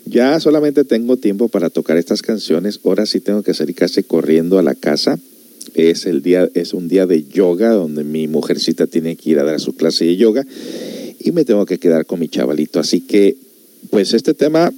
[0.07, 2.81] Ya solamente tengo tiempo para tocar estas canciones.
[2.85, 5.19] Ahora sí tengo que salir casi corriendo a la casa.
[5.75, 9.45] Es, el día, es un día de yoga donde mi mujercita tiene que ir a
[9.45, 10.47] dar su clase de yoga
[11.19, 12.81] y me tengo que quedar con mi chavalito.
[12.81, 13.37] Así que,
[13.91, 14.73] pues este tema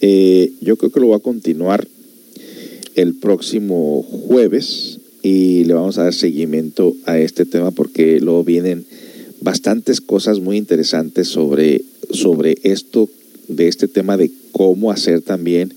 [0.00, 1.86] eh, yo creo que lo voy a continuar
[2.94, 8.84] el próximo jueves y le vamos a dar seguimiento a este tema porque luego vienen
[9.40, 13.08] bastantes cosas muy interesantes sobre, sobre esto,
[13.48, 15.74] de este tema de cómo hacer también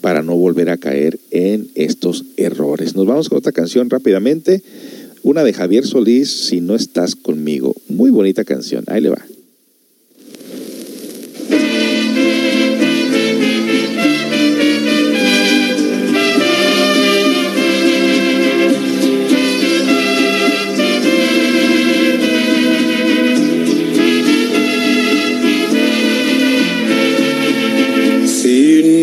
[0.00, 2.94] para no volver a caer en estos errores.
[2.96, 4.62] Nos vamos con otra canción rápidamente,
[5.22, 7.74] una de Javier Solís, Si no estás conmigo.
[7.88, 9.24] Muy bonita canción, ahí le va.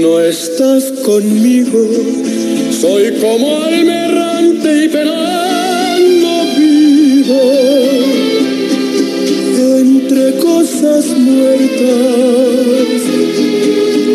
[0.06, 1.86] Estás conmigo,
[2.80, 7.41] soy como almerrante y penando vivo
[9.78, 11.88] entre cosas muertas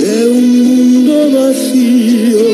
[0.01, 2.45] de un mundo vacío.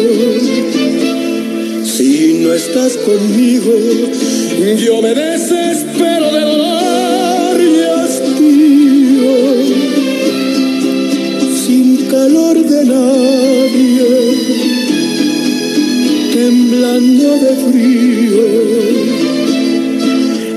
[1.85, 3.73] Si no estás conmigo,
[4.77, 6.50] yo me desespero de
[12.91, 13.31] nada
[16.35, 18.45] temblando de frío,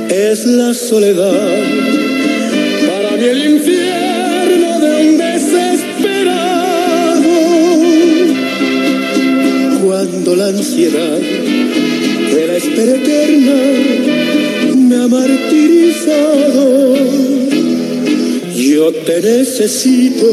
[0.10, 1.50] es la soledad,
[2.88, 5.74] para mí el infierno de un desesperado,
[9.86, 11.20] cuando la ansiedad
[12.34, 13.58] de la espera eterna
[14.76, 16.96] me ha martirizado.
[18.56, 20.26] Yo te necesito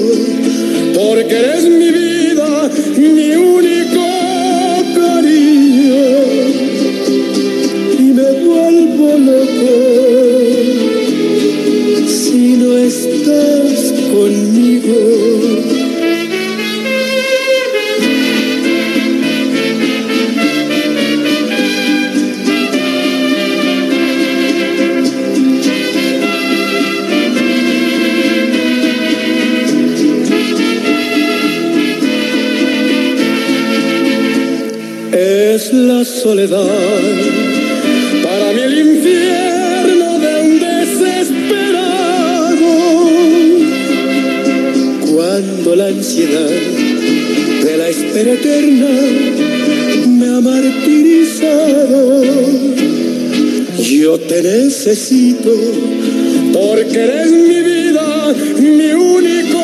[0.94, 4.10] porque eres mi vida, mi único
[12.06, 15.69] si no estás conmigo.
[36.20, 37.00] Es la soledad
[45.76, 46.50] la ansiedad
[47.64, 48.88] de la espera eterna
[50.08, 52.22] me ha martirizado.
[53.78, 55.52] Yo te necesito
[56.52, 59.62] porque eres mi vida, mi único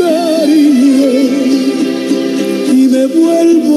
[0.00, 1.10] cariño
[2.72, 3.67] y me vuelvo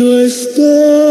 [0.00, 1.10] no estás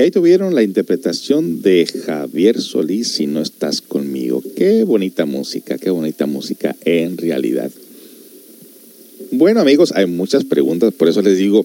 [0.00, 4.42] ahí tuvieron la interpretación de Javier Solís, Si no estás conmigo.
[4.54, 7.70] Qué bonita música, qué bonita música en realidad.
[9.30, 11.64] Bueno amigos, hay muchas preguntas, por eso les digo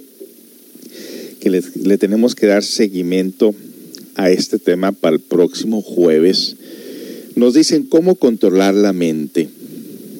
[1.40, 3.54] que le, tenemos que dar seguimiento
[4.22, 6.56] a este tema para el próximo jueves.
[7.36, 9.50] Nos dicen cómo controlar la mente.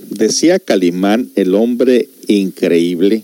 [0.10, 3.24] Decía Calimán, el hombre increíble,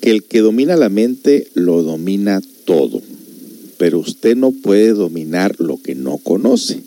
[0.00, 3.02] que el que domina la mente lo domina todo
[3.78, 6.80] pero usted no puede dominar lo que no conoce.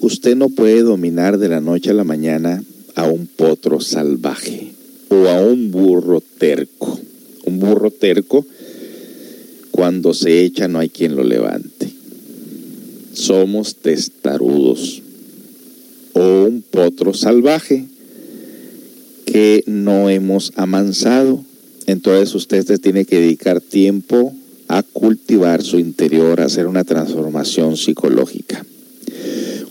[0.00, 2.62] Usted no puede dominar de la noche a la mañana
[2.94, 4.72] a un potro salvaje
[5.08, 6.98] o a un burro terco.
[7.44, 8.44] Un burro terco,
[9.76, 11.92] cuando se echa no hay quien lo levante.
[13.12, 15.02] Somos testarudos.
[16.14, 17.84] O un potro salvaje
[19.26, 21.44] que no hemos amansado.
[21.86, 24.32] Entonces usted tiene que dedicar tiempo
[24.66, 28.64] a cultivar su interior, a hacer una transformación psicológica.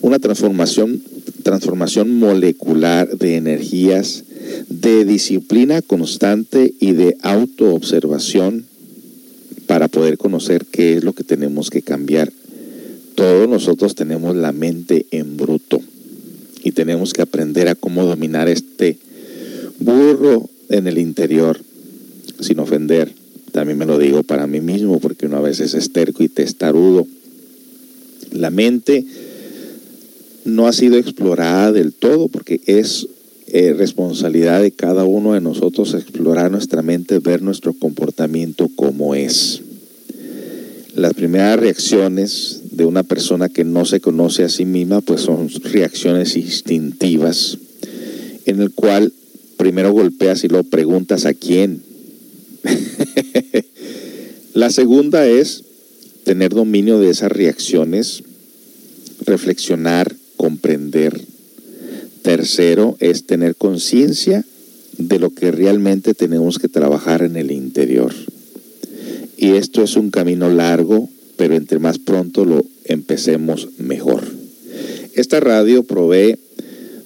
[0.02, 1.02] Una transformación,
[1.42, 4.24] transformación molecular de energías,
[4.70, 8.66] de disciplina constante y de autoobservación
[9.68, 12.32] para poder conocer qué es lo que tenemos que cambiar.
[13.16, 15.82] Todos nosotros tenemos la mente en bruto
[16.64, 18.98] y tenemos que aprender a cómo dominar este
[19.80, 21.60] burro en el interior
[22.40, 23.14] sin ofender
[23.56, 27.08] también me lo digo para mí mismo, porque uno a veces es terco y testarudo.
[28.34, 29.06] La mente
[30.44, 33.08] no ha sido explorada del todo porque es
[33.48, 39.62] eh, responsabilidad de cada uno de nosotros explorar nuestra mente, ver nuestro comportamiento como es.
[40.96, 45.50] Las primeras reacciones de una persona que no se conoce a sí misma, pues son
[45.64, 47.58] reacciones instintivas,
[48.46, 49.14] en el cual
[49.58, 51.82] primero golpeas y luego preguntas a quién.
[54.54, 55.64] La segunda es
[56.24, 58.24] tener dominio de esas reacciones,
[59.26, 61.22] reflexionar, comprender.
[62.26, 64.44] Tercero es tener conciencia
[64.98, 68.16] de lo que realmente tenemos que trabajar en el interior.
[69.38, 71.08] Y esto es un camino largo,
[71.38, 74.24] pero entre más pronto lo empecemos mejor.
[75.14, 76.40] Esta radio provee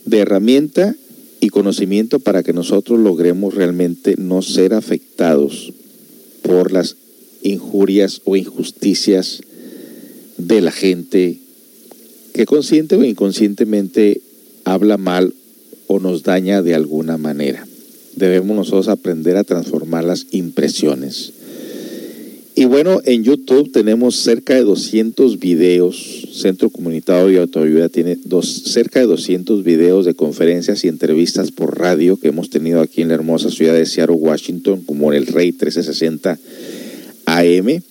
[0.06, 0.96] de herramienta
[1.42, 5.74] y conocimiento para que nosotros logremos realmente no ser afectados
[6.44, 6.96] por las
[7.42, 9.42] injurias o injusticias
[10.38, 11.40] de la gente
[12.32, 14.22] que consciente o inconscientemente
[14.64, 15.34] habla mal
[15.88, 17.66] o nos daña de alguna manera.
[18.16, 21.34] Debemos nosotros aprender a transformar las impresiones.
[22.60, 26.28] Y bueno, en YouTube tenemos cerca de 200 videos.
[26.34, 31.80] Centro Comunitario de Autoayuda tiene dos, cerca de 200 videos de conferencias y entrevistas por
[31.80, 35.54] radio que hemos tenido aquí en la hermosa ciudad de Seattle, Washington, como el Rey
[35.54, 36.38] 1360
[37.26, 37.82] AM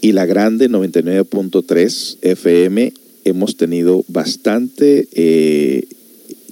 [0.00, 2.92] y la Grande 99.3 FM.
[3.24, 5.86] Hemos tenido bastante eh,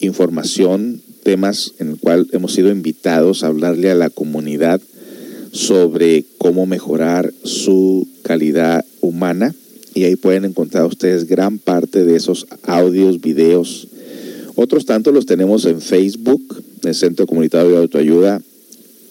[0.00, 4.80] información, temas en el cual hemos sido invitados a hablarle a la comunidad
[5.52, 9.54] sobre cómo mejorar su calidad humana
[9.94, 13.88] y ahí pueden encontrar ustedes gran parte de esos audios, videos.
[14.54, 18.40] Otros tantos los tenemos en Facebook, el Centro Comunitario de Autoayuda,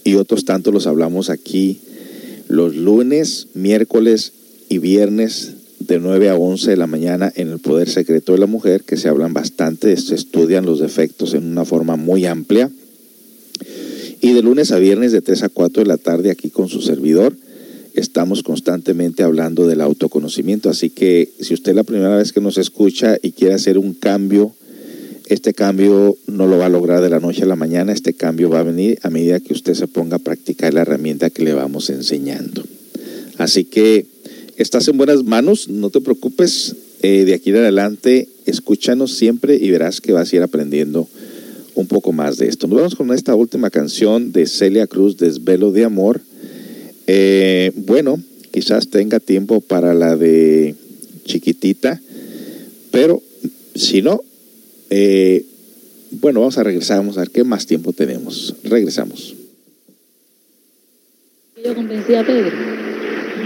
[0.04, 1.80] y otros tantos los hablamos aquí
[2.48, 4.34] los lunes, miércoles
[4.70, 5.54] y viernes
[5.90, 8.96] de 9 a 11 de la mañana en el Poder Secreto de la Mujer, que
[8.96, 12.70] se hablan bastante, se estudian los defectos en una forma muy amplia
[14.22, 16.82] y de lunes a viernes de 3 a 4 de la tarde aquí con su
[16.82, 17.36] servidor.
[17.96, 22.58] Estamos constantemente hablando del autoconocimiento, así que si usted es la primera vez que nos
[22.58, 24.54] escucha y quiere hacer un cambio,
[25.28, 28.50] este cambio no lo va a lograr de la noche a la mañana, este cambio
[28.50, 31.54] va a venir a medida que usted se ponga a practicar la herramienta que le
[31.54, 32.64] vamos enseñando.
[33.38, 34.06] Así que
[34.60, 39.72] estás en buenas manos, no te preocupes, eh, de aquí en adelante escúchanos siempre y
[39.72, 41.08] verás que vas a ir aprendiendo
[41.76, 42.68] un poco más de esto.
[42.68, 46.20] Nos vamos con esta última canción de Celia Cruz, Desvelo de Amor.
[47.08, 50.76] Eh, bueno, quizás tenga tiempo para la de
[51.24, 52.02] Chiquitita,
[52.92, 53.24] pero
[53.76, 54.22] si no,
[54.90, 55.46] eh,
[56.12, 58.56] bueno, vamos a regresar, vamos a ver qué más tiempo tenemos.
[58.64, 59.36] Regresamos.
[61.64, 62.89] Yo convencí a Pedro.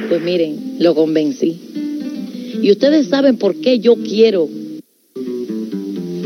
[0.10, 1.60] Pues miren, lo convencí.
[2.62, 4.49] Y ustedes saben por qué yo quiero.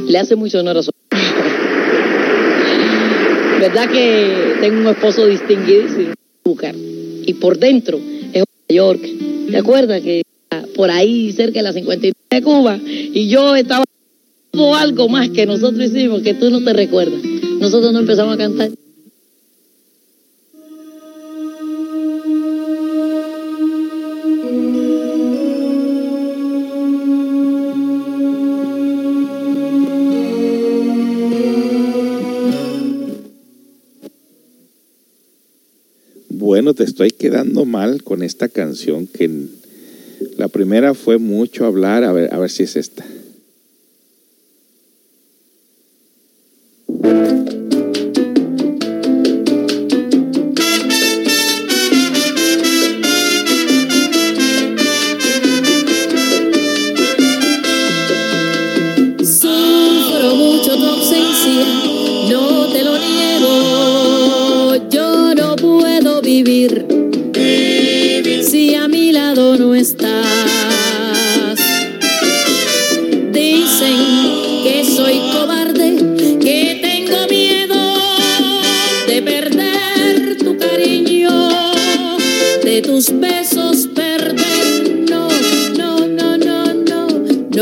[0.08, 0.92] Le hace mucho honor a su
[3.60, 6.14] ¿Verdad que tengo un esposo distinguidísimo?
[7.26, 9.02] Y por dentro es Nueva York.
[9.52, 10.22] ¿Te acuerdas que
[10.76, 13.84] por ahí cerca de la 53 de Cuba y yo estaba
[14.80, 17.20] algo más que nosotros hicimos que tú no te recuerdas?
[17.60, 18.70] Nosotros no empezamos a cantar.
[36.58, 39.30] Bueno, te estoy quedando mal con esta canción que
[40.38, 43.06] la primera fue mucho hablar, a ver, a ver si es esta.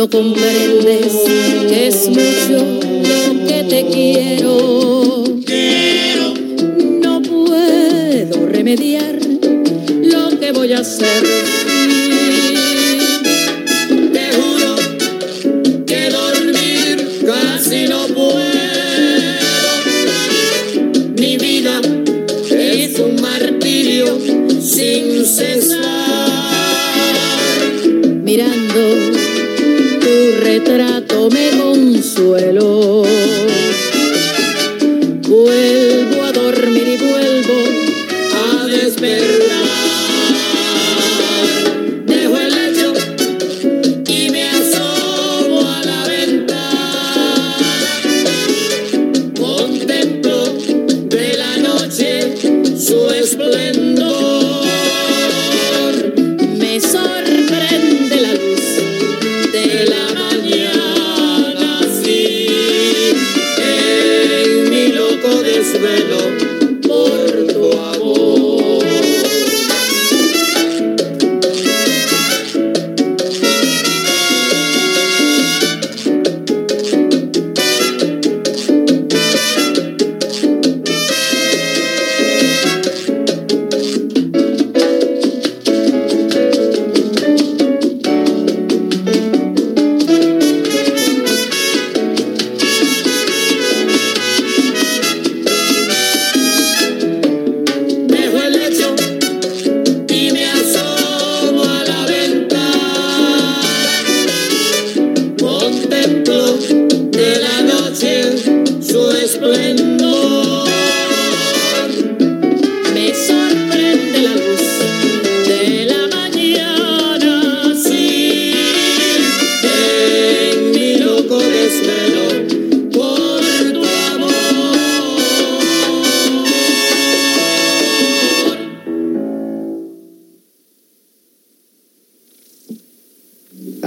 [0.09, 1.13] Comprendes
[1.67, 5.23] que es mucho lo que te quiero.
[5.45, 6.33] Quiero.
[7.01, 9.17] No puedo remediar
[10.03, 11.54] lo que voy a hacer.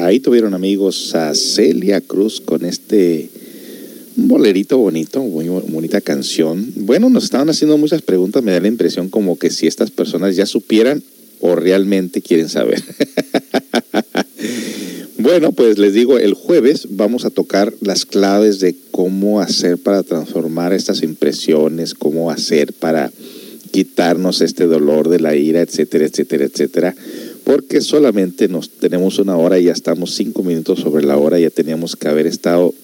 [0.01, 3.29] Ahí tuvieron amigos a Celia Cruz con este
[4.15, 6.73] bolerito bonito, muy bonita canción.
[6.77, 10.37] Bueno, nos estaban haciendo muchas preguntas, me da la impresión como que si estas personas
[10.37, 11.03] ya supieran
[11.41, 12.81] o realmente quieren saber.
[15.19, 20.05] bueno, pues les digo, el jueves vamos a tocar las claves de cómo hacer para
[20.05, 23.11] transformar estas impresiones, cómo hacer para
[23.73, 26.95] quitarnos este dolor de la ira, etcétera, etcétera, etcétera,
[27.49, 31.49] porque solamente nos tenemos una hora y ya estamos cinco minutos sobre la hora, ya
[31.49, 32.75] teníamos que haber estado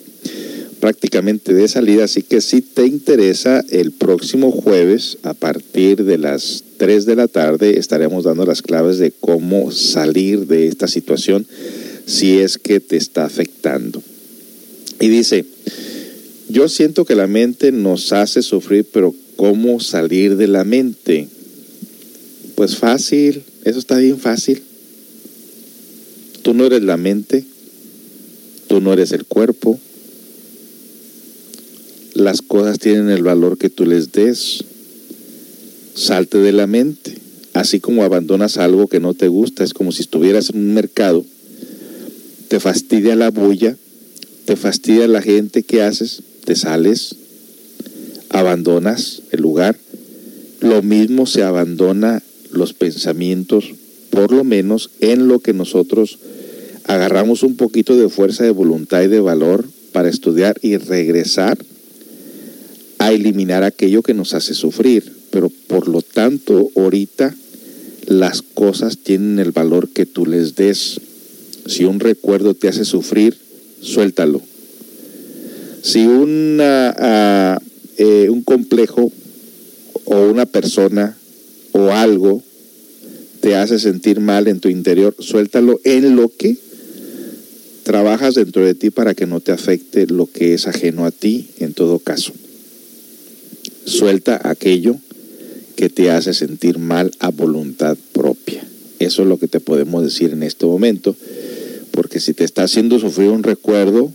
[0.81, 6.65] prácticamente de salida, así que si te interesa, el próximo jueves a partir de las
[6.79, 11.47] 3 de la tarde estaremos dando las claves de cómo salir de esta situación
[12.07, 14.03] si es que te está afectando.
[14.99, 15.45] Y dice,
[16.49, 21.29] yo siento que la mente nos hace sufrir, pero ¿cómo salir de la mente?
[22.55, 24.63] Pues fácil, eso está bien fácil.
[26.43, 27.45] Tú no eres la mente,
[28.69, 29.81] tú no eres el cuerpo,
[32.15, 34.65] las cosas tienen el valor que tú les des.
[35.95, 37.15] Salte de la mente.
[37.55, 41.25] Así como abandonas algo que no te gusta, es como si estuvieras en un mercado,
[42.49, 43.77] te fastidia la bulla,
[44.45, 47.15] te fastidia la gente que haces, te sales,
[48.29, 49.79] abandonas el lugar.
[50.61, 52.23] Lo mismo se abandona
[52.57, 53.73] los pensamientos,
[54.11, 56.19] por lo menos en lo que nosotros
[56.85, 61.59] agarramos un poquito de fuerza de voluntad y de valor para estudiar y regresar
[62.99, 65.13] a eliminar aquello que nos hace sufrir.
[65.31, 67.35] Pero por lo tanto, ahorita
[68.07, 71.01] las cosas tienen el valor que tú les des.
[71.67, 73.37] Si un recuerdo te hace sufrir,
[73.81, 74.43] suéltalo.
[75.83, 77.61] Si una, ah,
[77.99, 79.11] eh, un complejo
[80.05, 81.17] o una persona
[81.75, 82.43] o algo
[83.41, 86.57] te hace sentir mal en tu interior, suéltalo en lo que
[87.83, 91.49] trabajas dentro de ti para que no te afecte lo que es ajeno a ti
[91.59, 92.33] en todo caso.
[93.85, 94.97] Suelta aquello
[95.77, 98.65] que te hace sentir mal a voluntad propia.
[99.01, 101.17] Eso es lo que te podemos decir en este momento,
[101.91, 104.13] porque si te está haciendo sufrir un recuerdo,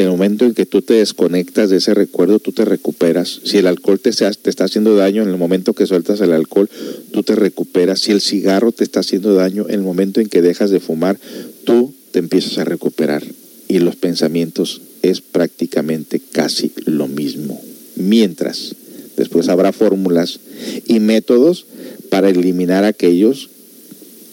[0.00, 3.40] el momento en que tú te desconectas de ese recuerdo, tú te recuperas.
[3.44, 6.70] Si el alcohol te, te está haciendo daño, en el momento que sueltas el alcohol,
[7.12, 8.00] tú te recuperas.
[8.00, 11.18] Si el cigarro te está haciendo daño, en el momento en que dejas de fumar,
[11.64, 13.24] tú te empiezas a recuperar.
[13.68, 17.60] Y los pensamientos es prácticamente casi lo mismo.
[17.96, 18.74] Mientras,
[19.16, 20.40] después habrá fórmulas
[20.86, 21.66] y métodos
[22.10, 23.50] para eliminar aquellos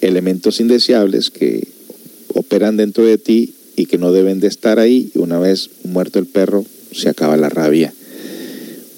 [0.01, 1.68] elementos indeseables que
[2.34, 5.11] operan dentro de ti y que no deben de estar ahí.
[5.15, 7.93] Una vez muerto el perro, se acaba la rabia.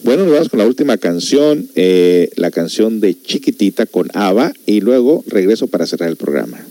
[0.04, 4.80] Bueno, nos vamos con la última canción, eh, la canción de Chiquitita con Ava, y
[4.80, 6.66] luego regreso para cerrar el programa.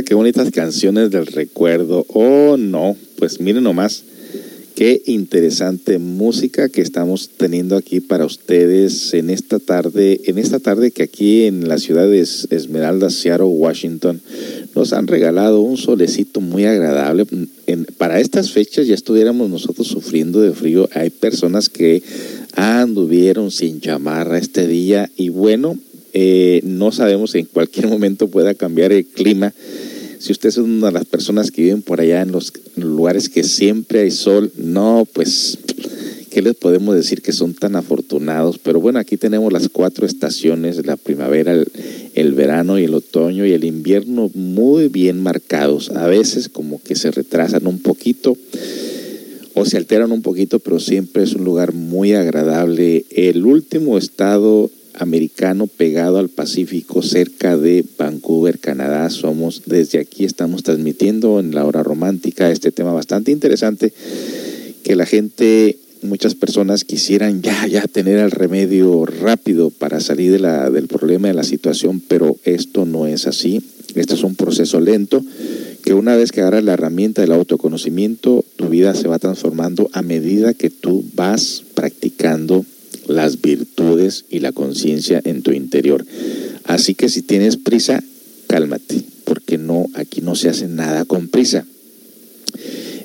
[0.00, 2.06] qué bonitas canciones del recuerdo.
[2.08, 4.04] Oh, no, pues miren nomás,
[4.74, 10.92] qué interesante música que estamos teniendo aquí para ustedes en esta tarde, en esta tarde
[10.92, 14.22] que aquí en la ciudad de Esmeralda, Seattle, Washington,
[14.74, 17.26] nos han regalado un solecito muy agradable.
[17.98, 20.88] Para estas fechas ya estuviéramos nosotros sufriendo de frío.
[20.94, 22.02] Hay personas que
[22.54, 25.76] anduvieron sin chamarra este día y bueno,
[26.12, 29.52] eh, no sabemos en cualquier momento pueda cambiar el clima.
[30.18, 33.42] Si usted es una de las personas que viven por allá en los lugares que
[33.42, 35.58] siempre hay sol, no, pues,
[36.30, 38.58] ¿qué les podemos decir que son tan afortunados?
[38.58, 41.66] Pero bueno, aquí tenemos las cuatro estaciones, la primavera, el,
[42.14, 45.90] el verano y el otoño y el invierno muy bien marcados.
[45.90, 48.36] A veces como que se retrasan un poquito
[49.54, 53.04] o se alteran un poquito, pero siempre es un lugar muy agradable.
[53.10, 59.10] El último estado americano pegado al Pacífico, cerca de Vancouver, Canadá.
[59.10, 63.92] Somos, desde aquí estamos transmitiendo en la hora romántica este tema bastante interesante
[64.82, 70.38] que la gente, muchas personas quisieran ya, ya tener el remedio rápido para salir de
[70.38, 73.62] la, del problema, de la situación, pero esto no es así.
[73.94, 75.22] Esto es un proceso lento
[75.84, 80.02] que una vez que agarras la herramienta del autoconocimiento, tu vida se va transformando a
[80.02, 82.64] medida que tú vas practicando
[83.06, 86.04] las virtudes y la conciencia en tu interior.
[86.64, 88.02] Así que si tienes prisa,
[88.46, 91.66] cálmate, porque no, aquí no se hace nada con prisa.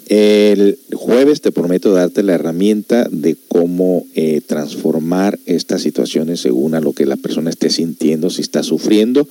[0.07, 6.79] El jueves te prometo darte la herramienta de cómo eh, transformar estas situaciones según a
[6.81, 9.27] lo que la persona esté sintiendo, si está sufriendo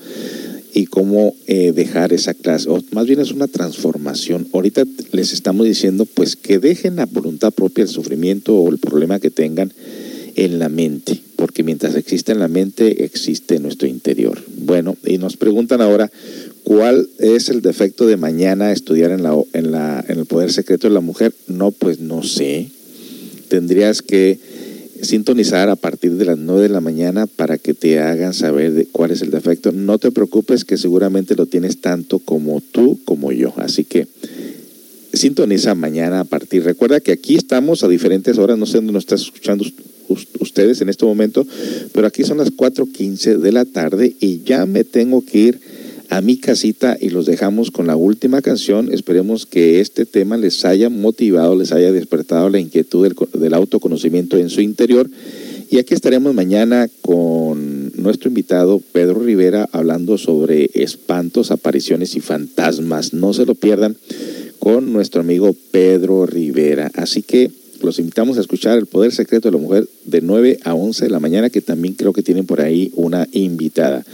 [0.75, 4.47] y cómo eh, dejar esa clase, o más bien es una transformación.
[4.53, 9.19] Ahorita les estamos diciendo pues que dejen a voluntad propia el sufrimiento o el problema
[9.19, 9.73] que tengan
[10.37, 14.39] en la mente, porque mientras existe en la mente, existe en nuestro interior.
[14.59, 16.13] Bueno, y nos preguntan ahora,
[16.63, 21.33] ¿cuál es el defecto de mañana estudiar en, el poder secreto de la mujer?
[21.49, 22.69] No, pues no sé.
[23.49, 24.39] Tendrías que
[25.01, 28.87] sintonizar a partir de las 9 de la mañana para que te hagan saber de
[28.87, 29.73] cuál es el defecto.
[29.73, 33.55] No te preocupes que seguramente lo tienes tanto como tú como yo.
[33.57, 34.07] Así que
[35.15, 36.63] sintoniza mañana a partir.
[36.65, 39.65] Recuerda que aquí estamos a diferentes horas, no sé dónde nos estás escuchando
[40.09, 41.47] ustedes en este momento,
[41.93, 45.61] pero aquí son las 4.15 de la tarde y ya me tengo que ir
[46.09, 48.93] a mi casita y los dejamos con la última canción.
[48.93, 54.51] Esperemos que este tema les haya motivado, les haya despertado la inquietud del, autoconocimiento en
[54.51, 55.11] su interior.
[55.69, 63.13] Y aquí estaremos mañana con nuestro invitado Pedro Rivera hablando sobre espantos, apariciones y fantasmas.
[63.13, 63.97] No se lo pierdan
[64.61, 66.91] con nuestro amigo Pedro Rivera.
[66.95, 67.51] Así que
[67.87, 71.11] los invitamos a escuchar El Poder Secreto de la Mujer de 9 a 11 de
[71.11, 74.05] la mañana, que también creo que tienen por ahí una invitada.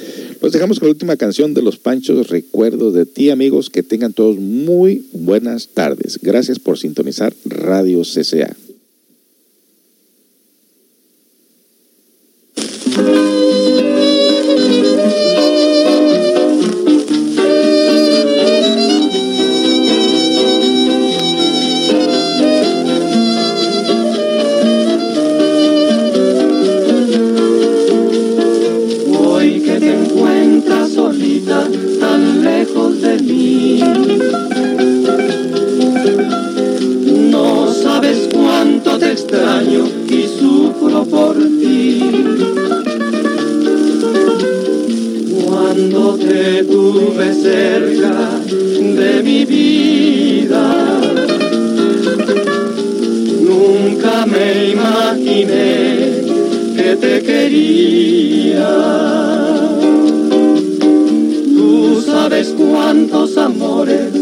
[0.40, 3.70] Los dejamos con la última canción de Los Panchos, Recuerdos de ti, amigos.
[3.70, 6.20] Que tengan todos muy buenas tardes.
[6.22, 8.54] Gracias por sintonizar Radio CCA.
[62.22, 64.12] Sabes cuántos amores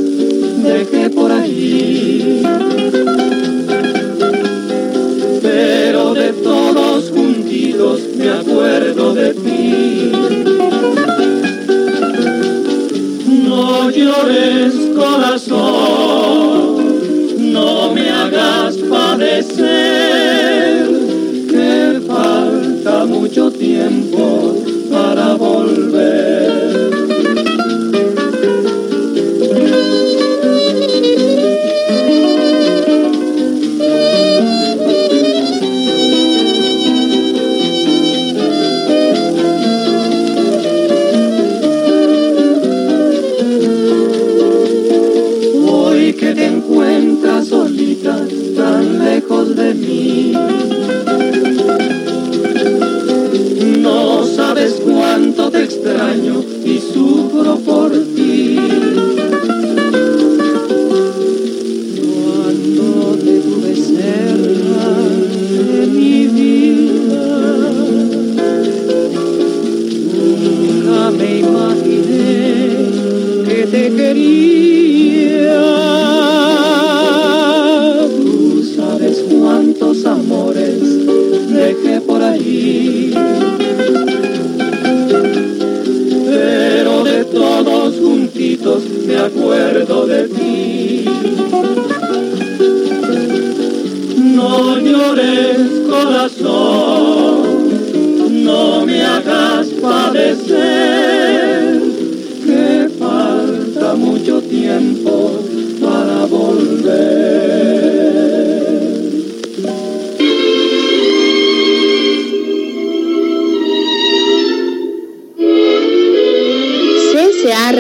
[0.63, 2.43] dejé por ahí.
[5.43, 10.13] Pero de todos juntitos me acuerdo de ti.
[13.47, 16.50] No llores corazón,